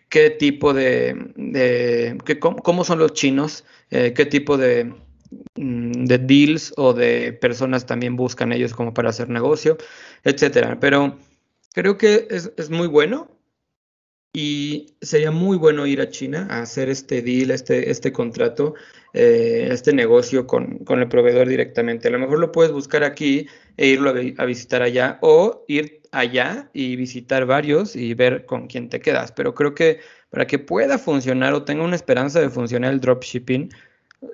qué 0.08 0.30
tipo 0.30 0.74
de, 0.74 1.32
de 1.34 2.16
cómo, 2.38 2.84
son 2.84 3.00
los 3.00 3.14
chinos, 3.14 3.64
eh, 3.90 4.12
qué 4.14 4.26
tipo 4.26 4.58
de, 4.58 4.94
de 5.54 6.18
deals 6.18 6.72
o 6.76 6.92
de 6.92 7.32
personas 7.32 7.86
también 7.86 8.16
buscan 8.16 8.52
ellos 8.52 8.74
como 8.74 8.94
para 8.94 9.10
hacer 9.10 9.28
negocio, 9.28 9.76
etcétera. 10.24 10.78
Pero 10.80 11.18
creo 11.74 11.98
que 11.98 12.26
es, 12.30 12.52
es 12.56 12.70
muy 12.70 12.86
bueno 12.88 13.38
y 14.32 14.94
sería 15.00 15.30
muy 15.30 15.56
bueno 15.56 15.86
ir 15.86 16.00
a 16.00 16.10
China 16.10 16.46
a 16.50 16.60
hacer 16.60 16.88
este 16.90 17.22
deal, 17.22 17.50
este, 17.50 17.90
este 17.90 18.12
contrato, 18.12 18.74
eh, 19.14 19.68
este 19.70 19.92
negocio 19.92 20.46
con, 20.46 20.84
el 20.88 21.08
proveedor 21.08 21.48
directamente. 21.48 22.08
A 22.08 22.10
lo 22.10 22.18
mejor 22.18 22.38
lo 22.38 22.52
puedes 22.52 22.70
buscar 22.70 23.04
aquí 23.04 23.46
e 23.76 23.88
irlo 23.88 24.10
a, 24.10 24.44
visitar 24.44 24.82
allá 24.82 25.18
o 25.22 25.64
ir 25.66 26.02
allá 26.12 26.70
y 26.72 26.96
visitar 26.96 27.46
varios 27.46 27.96
y 27.96 28.14
ver 28.14 28.44
con 28.44 28.66
quién 28.66 28.88
te 28.90 29.00
quedas. 29.00 29.32
Pero 29.32 29.54
creo 29.54 29.74
que 29.74 30.00
para 30.30 30.46
que 30.46 30.58
pueda 30.58 30.98
funcionar 30.98 31.54
o 31.54 31.64
tenga 31.64 31.82
una 31.82 31.96
esperanza 31.96 32.40
de 32.40 32.50
funcionar 32.50 32.92
el 32.92 33.00
dropshipping, 33.00 33.70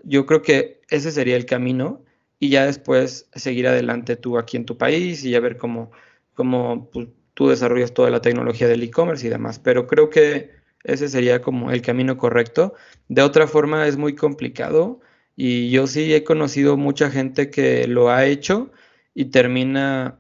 yo 0.05 0.27
creo 0.27 0.43
que 0.43 0.81
ese 0.89 1.11
sería 1.13 1.37
el 1.37 1.47
camino 1.47 2.03
y 2.39 2.51
ya 2.51 2.67
después 2.67 3.29
seguir 3.35 3.67
adelante 3.69 4.17
tú 4.17 4.39
aquí 4.39 4.57
en 4.57 4.67
tu 4.67 4.77
país 4.77 5.25
y 5.25 5.31
ya 5.31 5.41
ver 5.41 5.57
cómo, 5.57 5.91
cómo 6.35 6.91
pues, 6.93 7.09
tú 7.35 7.49
desarrollas 7.49 7.95
toda 7.95 8.11
la 8.11 8.21
tecnología 8.21 8.69
del 8.69 8.83
e-commerce 8.83 9.27
y 9.27 9.31
demás. 9.31 9.59
Pero 9.59 9.87
creo 9.87 10.11
que 10.11 10.51
ese 10.85 11.09
sería 11.09 11.43
como 11.43 11.71
el 11.71 11.83
camino 11.83 12.17
correcto. 12.19 12.75
De 13.09 13.23
otra 13.23 13.47
forma 13.47 13.87
es 13.87 13.97
muy 13.97 14.15
complicado 14.15 15.01
y 15.37 15.71
yo 15.71 15.87
sí 15.87 16.15
he 16.15 16.25
conocido 16.25 16.77
mucha 16.77 17.11
gente 17.11 17.51
que 17.51 17.87
lo 17.89 18.11
ha 18.11 18.27
hecho 18.27 18.71
y 19.15 19.27
termina 19.27 20.19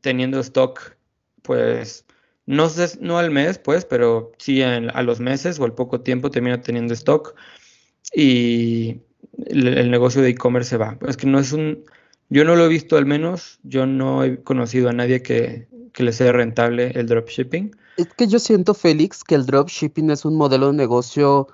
teniendo 0.00 0.40
stock, 0.40 0.96
pues, 1.42 2.06
no, 2.46 2.68
sé, 2.68 2.98
no 3.00 3.18
al 3.18 3.30
mes, 3.30 3.58
pues, 3.58 3.84
pero 3.84 4.32
sí 4.38 4.62
a 4.62 5.02
los 5.02 5.20
meses 5.20 5.58
o 5.58 5.64
al 5.64 5.74
poco 5.74 6.00
tiempo 6.00 6.30
termina 6.30 6.60
teniendo 6.60 6.94
stock 6.94 7.34
y 8.14 9.00
el, 9.46 9.90
negocio 9.90 10.22
de 10.22 10.30
e-commerce 10.30 10.70
se 10.70 10.76
va. 10.76 10.98
Es 11.06 11.16
que 11.16 11.26
no 11.26 11.38
es 11.38 11.52
un, 11.52 11.84
yo 12.28 12.44
no 12.44 12.56
lo 12.56 12.64
he 12.64 12.68
visto 12.68 12.96
al 12.96 13.06
menos, 13.06 13.58
yo 13.62 13.86
no 13.86 14.24
he 14.24 14.42
conocido 14.42 14.88
a 14.88 14.92
nadie 14.92 15.22
que, 15.22 15.68
que 15.92 16.02
le 16.02 16.12
sea 16.12 16.32
rentable 16.32 16.92
el 16.94 17.06
dropshipping. 17.06 17.74
Es 17.96 18.08
que 18.14 18.26
yo 18.26 18.38
siento, 18.38 18.74
Félix, 18.74 19.24
que 19.24 19.34
el 19.34 19.46
dropshipping 19.46 20.10
es 20.10 20.24
un 20.24 20.36
modelo 20.36 20.68
de 20.68 20.76
negocio 20.76 21.48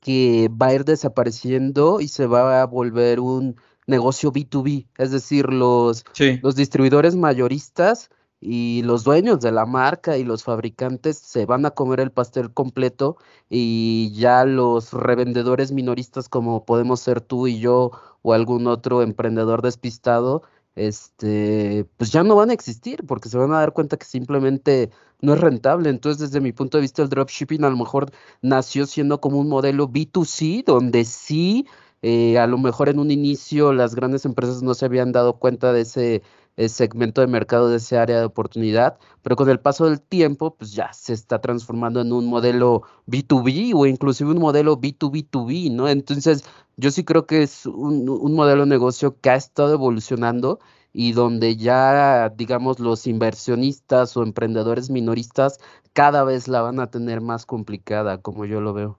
que 0.00 0.50
va 0.50 0.68
a 0.68 0.74
ir 0.74 0.84
desapareciendo 0.84 2.00
y 2.00 2.08
se 2.08 2.26
va 2.26 2.62
a 2.62 2.66
volver 2.66 3.18
un 3.20 3.56
negocio 3.86 4.32
B2B, 4.32 4.86
es 4.98 5.10
decir, 5.10 5.46
los, 5.46 6.04
los 6.42 6.56
distribuidores 6.56 7.16
mayoristas 7.16 8.10
y 8.40 8.82
los 8.82 9.04
dueños 9.04 9.40
de 9.40 9.52
la 9.52 9.66
marca 9.66 10.18
y 10.18 10.24
los 10.24 10.44
fabricantes 10.44 11.18
se 11.18 11.46
van 11.46 11.66
a 11.66 11.70
comer 11.72 12.00
el 12.00 12.12
pastel 12.12 12.52
completo 12.52 13.16
y 13.48 14.12
ya 14.14 14.44
los 14.44 14.92
revendedores 14.92 15.72
minoristas 15.72 16.28
como 16.28 16.64
podemos 16.64 17.00
ser 17.00 17.20
tú 17.20 17.46
y 17.46 17.58
yo 17.58 17.92
o 18.22 18.32
algún 18.34 18.66
otro 18.66 19.02
emprendedor 19.02 19.62
despistado 19.62 20.42
este, 20.76 21.86
pues 21.96 22.12
ya 22.12 22.22
no 22.22 22.36
van 22.36 22.50
a 22.50 22.52
existir 22.52 23.04
porque 23.06 23.30
se 23.30 23.38
van 23.38 23.52
a 23.52 23.58
dar 23.60 23.72
cuenta 23.72 23.96
que 23.96 24.04
simplemente 24.04 24.90
no 25.20 25.34
es 25.34 25.40
rentable. 25.40 25.88
Entonces, 25.88 26.20
desde 26.30 26.40
mi 26.40 26.52
punto 26.52 26.78
de 26.78 26.82
vista, 26.82 27.02
el 27.02 27.08
dropshipping 27.08 27.64
a 27.64 27.70
lo 27.70 27.76
mejor 27.76 28.12
nació 28.42 28.86
siendo 28.86 29.20
como 29.20 29.38
un 29.38 29.48
modelo 29.48 29.88
B2C, 29.88 30.64
donde 30.64 31.04
sí, 31.04 31.66
eh, 32.02 32.38
a 32.38 32.46
lo 32.46 32.58
mejor 32.58 32.90
en 32.90 32.98
un 32.98 33.10
inicio 33.10 33.72
las 33.72 33.94
grandes 33.94 34.26
empresas 34.26 34.62
no 34.62 34.74
se 34.74 34.84
habían 34.84 35.12
dado 35.12 35.38
cuenta 35.38 35.72
de 35.72 35.80
ese 35.80 36.22
segmento 36.68 37.20
de 37.20 37.26
mercado, 37.26 37.68
de 37.68 37.76
ese 37.76 37.98
área 37.98 38.18
de 38.18 38.24
oportunidad, 38.24 38.98
pero 39.22 39.36
con 39.36 39.48
el 39.50 39.60
paso 39.60 39.86
del 39.86 40.00
tiempo, 40.00 40.56
pues 40.56 40.72
ya 40.72 40.92
se 40.92 41.12
está 41.12 41.40
transformando 41.40 42.00
en 42.00 42.12
un 42.12 42.26
modelo 42.26 42.82
B2B 43.06 43.72
o 43.74 43.86
inclusive 43.86 44.30
un 44.30 44.38
modelo 44.38 44.78
B2B2B, 44.78 45.70
¿no? 45.72 45.88
Entonces, 45.88 46.44
yo 46.76 46.90
sí 46.90 47.04
creo 47.04 47.26
que 47.26 47.42
es 47.42 47.66
un, 47.66 48.08
un 48.08 48.34
modelo 48.34 48.62
de 48.62 48.68
negocio 48.68 49.20
que 49.20 49.30
ha 49.30 49.36
estado 49.36 49.74
evolucionando 49.74 50.60
y 50.92 51.12
donde 51.12 51.56
ya, 51.56 52.30
digamos, 52.30 52.80
los 52.80 53.06
inversionistas 53.06 54.16
o 54.16 54.22
emprendedores 54.22 54.88
minoristas 54.88 55.58
cada 55.92 56.24
vez 56.24 56.48
la 56.48 56.62
van 56.62 56.80
a 56.80 56.90
tener 56.90 57.20
más 57.20 57.44
complicada, 57.44 58.22
como 58.22 58.46
yo 58.46 58.60
lo 58.62 58.72
veo. 58.72 58.98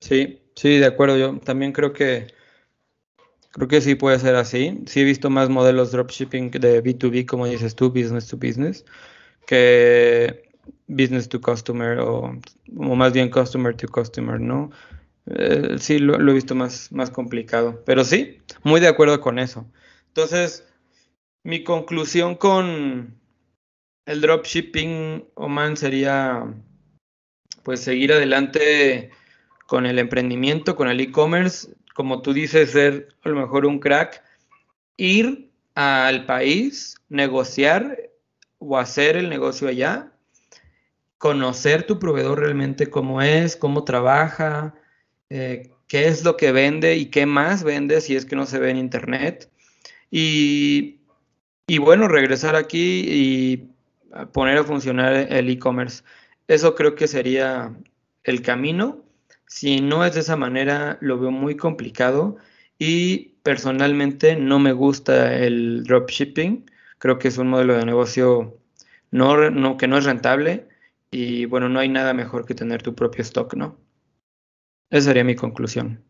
Sí, 0.00 0.40
sí, 0.54 0.78
de 0.78 0.86
acuerdo. 0.86 1.16
Yo 1.18 1.38
también 1.40 1.72
creo 1.72 1.92
que 1.92 2.28
Creo 3.56 3.68
que 3.68 3.80
sí 3.80 3.94
puede 3.94 4.18
ser 4.18 4.34
así. 4.34 4.82
Sí 4.84 5.00
he 5.00 5.04
visto 5.04 5.30
más 5.30 5.48
modelos 5.48 5.90
dropshipping 5.90 6.50
de 6.50 6.84
B2B, 6.84 7.24
como 7.24 7.46
dices 7.46 7.74
tú, 7.74 7.88
business 7.88 8.26
to 8.28 8.36
business, 8.36 8.84
que 9.46 10.50
business 10.88 11.26
to 11.26 11.40
customer 11.40 11.98
o, 12.00 12.38
más 12.70 13.14
bien 13.14 13.30
customer 13.30 13.74
to 13.74 13.88
customer, 13.88 14.38
¿no? 14.38 14.70
Eh, 15.24 15.76
sí, 15.78 15.98
lo, 16.00 16.16
he 16.16 16.34
visto 16.34 16.54
más, 16.54 16.92
más 16.92 17.10
complicado. 17.10 17.82
Pero 17.86 18.04
sí, 18.04 18.42
muy 18.62 18.78
de 18.78 18.88
acuerdo 18.88 19.22
con 19.22 19.38
eso. 19.38 19.64
Entonces, 20.08 20.68
mi 21.42 21.64
conclusión 21.64 22.34
con 22.34 23.18
el 24.04 24.20
dropshipping, 24.20 25.28
Oman, 25.34 25.78
sería 25.78 26.44
pues 27.62 27.80
seguir 27.80 28.12
adelante 28.12 29.12
con 29.66 29.86
el 29.86 29.98
emprendimiento, 29.98 30.76
con 30.76 30.88
el 30.88 31.00
e-commerce, 31.00 31.74
como 31.96 32.20
tú 32.20 32.34
dices, 32.34 32.72
ser 32.72 33.08
a 33.22 33.30
lo 33.30 33.36
mejor 33.36 33.64
un 33.64 33.78
crack, 33.78 34.22
ir 34.98 35.50
al 35.74 36.26
país, 36.26 36.96
negociar 37.08 38.10
o 38.58 38.76
hacer 38.76 39.16
el 39.16 39.30
negocio 39.30 39.66
allá, 39.66 40.12
conocer 41.16 41.86
tu 41.86 41.98
proveedor 41.98 42.40
realmente 42.40 42.90
cómo 42.90 43.22
es, 43.22 43.56
cómo 43.56 43.84
trabaja, 43.84 44.74
eh, 45.30 45.70
qué 45.86 46.06
es 46.08 46.22
lo 46.22 46.36
que 46.36 46.52
vende 46.52 46.96
y 46.96 47.06
qué 47.06 47.24
más 47.24 47.64
vende 47.64 48.02
si 48.02 48.14
es 48.14 48.26
que 48.26 48.36
no 48.36 48.44
se 48.44 48.58
ve 48.58 48.68
en 48.68 48.76
internet. 48.76 49.50
Y, 50.10 51.00
y 51.66 51.78
bueno, 51.78 52.08
regresar 52.08 52.56
aquí 52.56 53.06
y 53.08 53.70
poner 54.34 54.58
a 54.58 54.64
funcionar 54.64 55.14
el 55.14 55.48
e-commerce. 55.48 56.04
Eso 56.46 56.74
creo 56.74 56.94
que 56.94 57.08
sería 57.08 57.74
el 58.22 58.42
camino. 58.42 59.05
Si 59.46 59.80
no 59.80 60.04
es 60.04 60.14
de 60.14 60.20
esa 60.20 60.36
manera, 60.36 60.98
lo 61.00 61.18
veo 61.18 61.30
muy 61.30 61.56
complicado 61.56 62.36
y 62.78 63.36
personalmente 63.42 64.36
no 64.36 64.58
me 64.58 64.72
gusta 64.72 65.34
el 65.36 65.84
dropshipping. 65.84 66.70
Creo 66.98 67.18
que 67.18 67.28
es 67.28 67.38
un 67.38 67.48
modelo 67.48 67.74
de 67.76 67.84
negocio 67.86 68.58
no, 69.10 69.50
no, 69.50 69.76
que 69.76 69.88
no 69.88 69.98
es 69.98 70.04
rentable 70.04 70.68
y 71.10 71.46
bueno, 71.46 71.68
no 71.68 71.80
hay 71.80 71.88
nada 71.88 72.12
mejor 72.14 72.46
que 72.46 72.54
tener 72.54 72.82
tu 72.82 72.94
propio 72.94 73.22
stock, 73.22 73.54
¿no? 73.54 73.78
Esa 74.90 75.06
sería 75.06 75.24
mi 75.24 75.36
conclusión. 75.36 76.04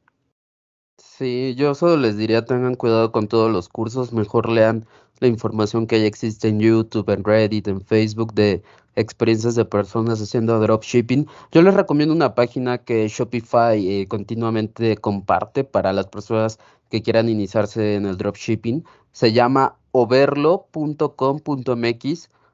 Sí, 0.99 1.55
yo 1.57 1.75
solo 1.75 1.97
les 1.97 2.17
diría 2.17 2.45
tengan 2.45 2.75
cuidado 2.75 3.11
con 3.13 3.29
todos 3.29 3.51
los 3.51 3.69
cursos, 3.69 4.13
mejor 4.13 4.49
lean 4.51 4.87
la 5.21 5.29
información 5.29 5.87
que 5.87 6.01
ya 6.01 6.07
existe 6.07 6.49
en 6.49 6.61
YouTube, 6.61 7.09
en 7.11 7.25
Reddit, 7.25 7.69
en 7.69 7.81
Facebook 7.81 8.35
de 8.35 8.63
experiencias 8.95 9.55
de 9.55 9.65
personas 9.65 10.21
haciendo 10.21 10.59
dropshipping. 10.61 11.27
Yo 11.53 11.63
les 11.63 11.75
recomiendo 11.75 12.15
una 12.15 12.35
página 12.35 12.79
que 12.79 13.09
Shopify 13.09 14.03
eh, 14.03 14.07
continuamente 14.09 14.97
comparte 14.97 15.65
para 15.65 15.93
las 15.93 16.07
personas 16.07 16.59
que 16.91 17.03
quieran 17.03 17.29
iniciarse 17.29 17.95
en 17.97 18.07
el 18.07 18.17
dropshipping. 18.17 18.85
Se 19.13 19.33
llama 19.33 19.77
overlo.com.mx. 19.93 21.01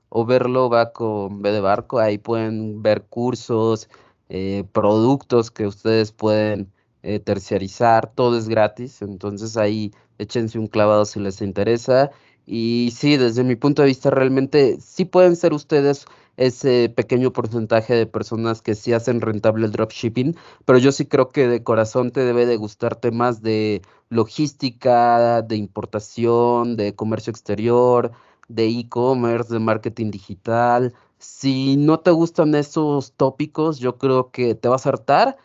Overlo 0.08 0.68
va 0.70 0.92
con 0.92 1.42
B 1.42 1.50
de 1.52 1.60
barco. 1.60 1.98
Ahí 1.98 2.18
pueden 2.18 2.82
ver 2.82 3.04
cursos, 3.04 3.88
eh, 4.28 4.64
productos 4.72 5.50
que 5.50 5.66
ustedes 5.66 6.12
pueden 6.12 6.72
eh, 7.02 7.20
terciarizar. 7.20 8.12
Todo 8.14 8.38
es 8.38 8.48
gratis. 8.48 9.02
Entonces 9.02 9.56
ahí 9.56 9.92
échense 10.18 10.58
un 10.58 10.66
clavado 10.68 11.04
si 11.04 11.20
les 11.20 11.42
interesa. 11.42 12.10
Y 12.46 12.92
sí, 12.96 13.16
desde 13.16 13.44
mi 13.44 13.56
punto 13.56 13.82
de 13.82 13.88
vista, 13.88 14.10
realmente 14.10 14.78
sí 14.80 15.04
pueden 15.04 15.36
ser 15.36 15.52
ustedes 15.52 16.06
ese 16.36 16.88
pequeño 16.88 17.32
porcentaje 17.32 17.94
de 17.94 18.06
personas 18.06 18.62
que 18.62 18.74
sí 18.74 18.92
hacen 18.92 19.20
rentable 19.20 19.66
el 19.66 19.72
dropshipping, 19.72 20.36
pero 20.64 20.78
yo 20.78 20.92
sí 20.92 21.06
creo 21.06 21.30
que 21.30 21.46
de 21.46 21.62
corazón 21.62 22.10
te 22.10 22.20
debe 22.24 22.46
de 22.46 22.56
gustarte 22.56 23.10
más 23.10 23.42
de 23.42 23.82
logística, 24.08 25.42
de 25.42 25.56
importación, 25.56 26.76
de 26.76 26.94
comercio 26.94 27.30
exterior, 27.30 28.12
de 28.48 28.66
e-commerce, 28.68 29.52
de 29.52 29.60
marketing 29.60 30.10
digital. 30.10 30.94
Si 31.18 31.76
no 31.76 32.00
te 32.00 32.10
gustan 32.10 32.54
esos 32.54 33.12
tópicos, 33.12 33.78
yo 33.78 33.98
creo 33.98 34.30
que 34.30 34.54
te 34.54 34.68
vas 34.68 34.86
a 34.86 34.90
hartar, 34.90 35.36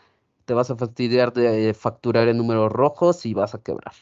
te 0.48 0.54
vas 0.54 0.70
a 0.70 0.76
fastidiar 0.76 1.34
de 1.34 1.74
facturar 1.74 2.26
en 2.26 2.38
números 2.38 2.72
rojos 2.72 3.26
y 3.26 3.34
vas 3.34 3.54
a 3.54 3.62
quebrar. 3.62 3.92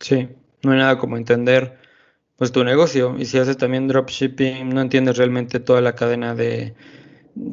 Sí, 0.00 0.28
no 0.62 0.72
hay 0.72 0.78
nada 0.78 0.98
como 0.98 1.16
entender 1.16 1.78
pues 2.36 2.52
tu 2.52 2.62
negocio. 2.62 3.16
Y 3.18 3.24
si 3.24 3.38
haces 3.38 3.56
también 3.56 3.88
dropshipping, 3.88 4.68
no 4.68 4.82
entiendes 4.82 5.16
realmente 5.16 5.58
toda 5.58 5.80
la 5.80 5.94
cadena 5.94 6.34
de 6.34 6.74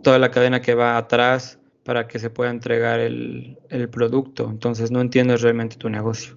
toda 0.02 0.20
la 0.20 0.32
cadena 0.32 0.60
que 0.60 0.76
va 0.76 0.98
atrás 0.98 1.60
para 1.86 2.10
que 2.10 2.20
se 2.20 2.30
pueda 2.30 2.52
entregar 2.52 3.00
el, 3.00 3.58
producto. 3.90 4.50
Entonces 4.50 4.92
no 4.92 5.00
entiendes 5.00 5.42
realmente 5.42 5.78
tu 5.78 5.90
negocio. 5.90 6.36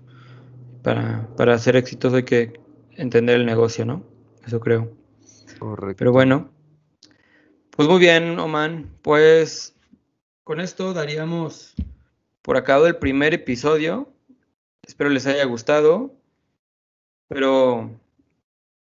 Para, 0.84 1.28
para 1.36 1.58
ser 1.58 1.74
exitoso 1.74 2.14
hay 2.14 2.22
que 2.22 2.60
entender 2.92 3.40
el 3.40 3.44
negocio, 3.44 3.84
¿no? 3.84 4.04
Eso 4.46 4.60
creo. 4.60 4.92
Correcto. 5.58 5.96
Pero 5.98 6.12
bueno, 6.12 6.48
pues 7.70 7.88
muy 7.88 7.98
bien, 7.98 8.38
Oman. 8.38 8.88
Pues 9.02 9.75
con 10.46 10.60
esto 10.60 10.94
daríamos 10.94 11.74
por 12.40 12.56
acabado 12.56 12.86
el 12.86 12.98
primer 12.98 13.34
episodio. 13.34 14.08
Espero 14.86 15.10
les 15.10 15.26
haya 15.26 15.44
gustado. 15.44 16.14
Pero 17.26 17.90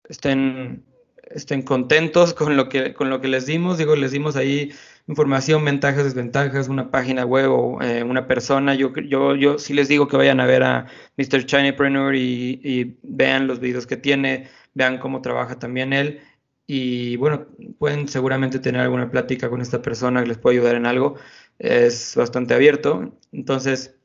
estén, 0.10 0.84
estén 1.32 1.62
contentos 1.62 2.34
con 2.39 2.58
lo, 2.58 2.67
que, 2.67 2.93
con 2.93 3.10
lo 3.10 3.21
que 3.21 3.30
les 3.30 3.45
dimos. 3.45 3.78
Digo, 3.78 3.95
les 3.95 4.12
dimos 4.12 4.36
ahí 4.36 4.73
información, 5.08 5.63
ventajas, 5.63 6.04
desventajas, 6.04 6.67
una 6.67 6.91
página 6.91 7.26
web 7.26 7.49
o 7.49 7.82
eh, 7.82 8.04
una 8.04 8.28
persona. 8.28 8.76
Yo, 8.76 8.93
yo, 8.95 9.34
yo 9.38 9.58
sí 9.58 9.73
les 9.73 9.88
digo 9.88 10.10
que 10.10 10.17
vayan 10.17 10.41
a 10.41 10.45
ver 10.45 10.63
a 10.63 10.88
Mr. 11.15 11.45
Chinapreneur 11.45 12.13
y, 12.13 12.60
y 12.62 12.97
vean 13.04 13.47
los 13.47 13.62
videos 13.62 13.88
que 13.88 13.95
tiene, 13.95 14.49
vean 14.73 14.97
cómo 14.97 15.21
trabaja 15.21 15.58
también 15.60 15.93
él. 15.93 16.19
Y 16.65 17.17
bueno, 17.17 17.45
pueden 17.78 18.08
seguramente 18.08 18.60
tener 18.60 18.82
alguna 18.82 19.12
plática 19.12 19.49
con 19.49 19.62
esta 19.62 19.82
persona 19.82 20.21
que 20.21 20.30
les 20.30 20.38
puede 20.38 20.58
ayudar 20.58 20.76
en 20.76 20.86
algo. 20.86 21.15
Es 21.63 22.17
bastante 22.17 22.54
abierto. 22.54 23.13
Entonces, 23.32 23.95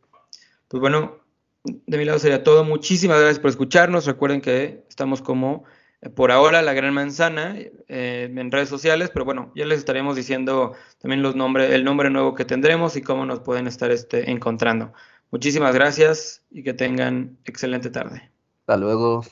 pues 0.69 0.81
bueno, 0.81 1.19
de 1.65 1.99
mi 1.99 2.05
lado 2.05 2.21
sería 2.21 2.45
todo. 2.45 2.63
Muchísimas 2.63 3.19
gracias 3.19 3.41
por 3.41 3.51
escucharnos. 3.51 4.07
Recuerden 4.07 4.41
que 4.41 4.85
estamos 4.89 5.23
como 5.23 5.65
por 6.15 6.31
ahora 6.31 6.63
la 6.63 6.73
gran 6.73 6.95
manzana 6.95 7.57
eh, 7.59 8.33
en 8.33 8.53
redes 8.53 8.69
sociales, 8.69 9.11
pero 9.13 9.25
bueno, 9.25 9.51
ya 9.57 9.67
les 9.67 9.81
estaremos 9.81 10.15
diciendo 10.15 10.75
también 11.01 11.21
los 11.21 11.35
nombres, 11.35 11.73
el 11.73 11.83
nombre 11.83 12.11
nuevo 12.11 12.37
que 12.37 12.45
tendremos 12.45 12.95
y 12.97 13.03
cómo 13.03 13.27
nos 13.27 13.41
pueden 13.41 13.67
estar 13.67 13.91
este, 13.91 14.31
encontrando. 14.31 14.93
Muchísimas 15.33 15.75
gracias 15.75 16.45
y 16.53 16.63
que 16.63 16.75
tengan 16.75 17.39
excelente 17.45 17.91
tarde. 17.91 18.31
Hasta 18.61 18.77
luego. 18.77 19.25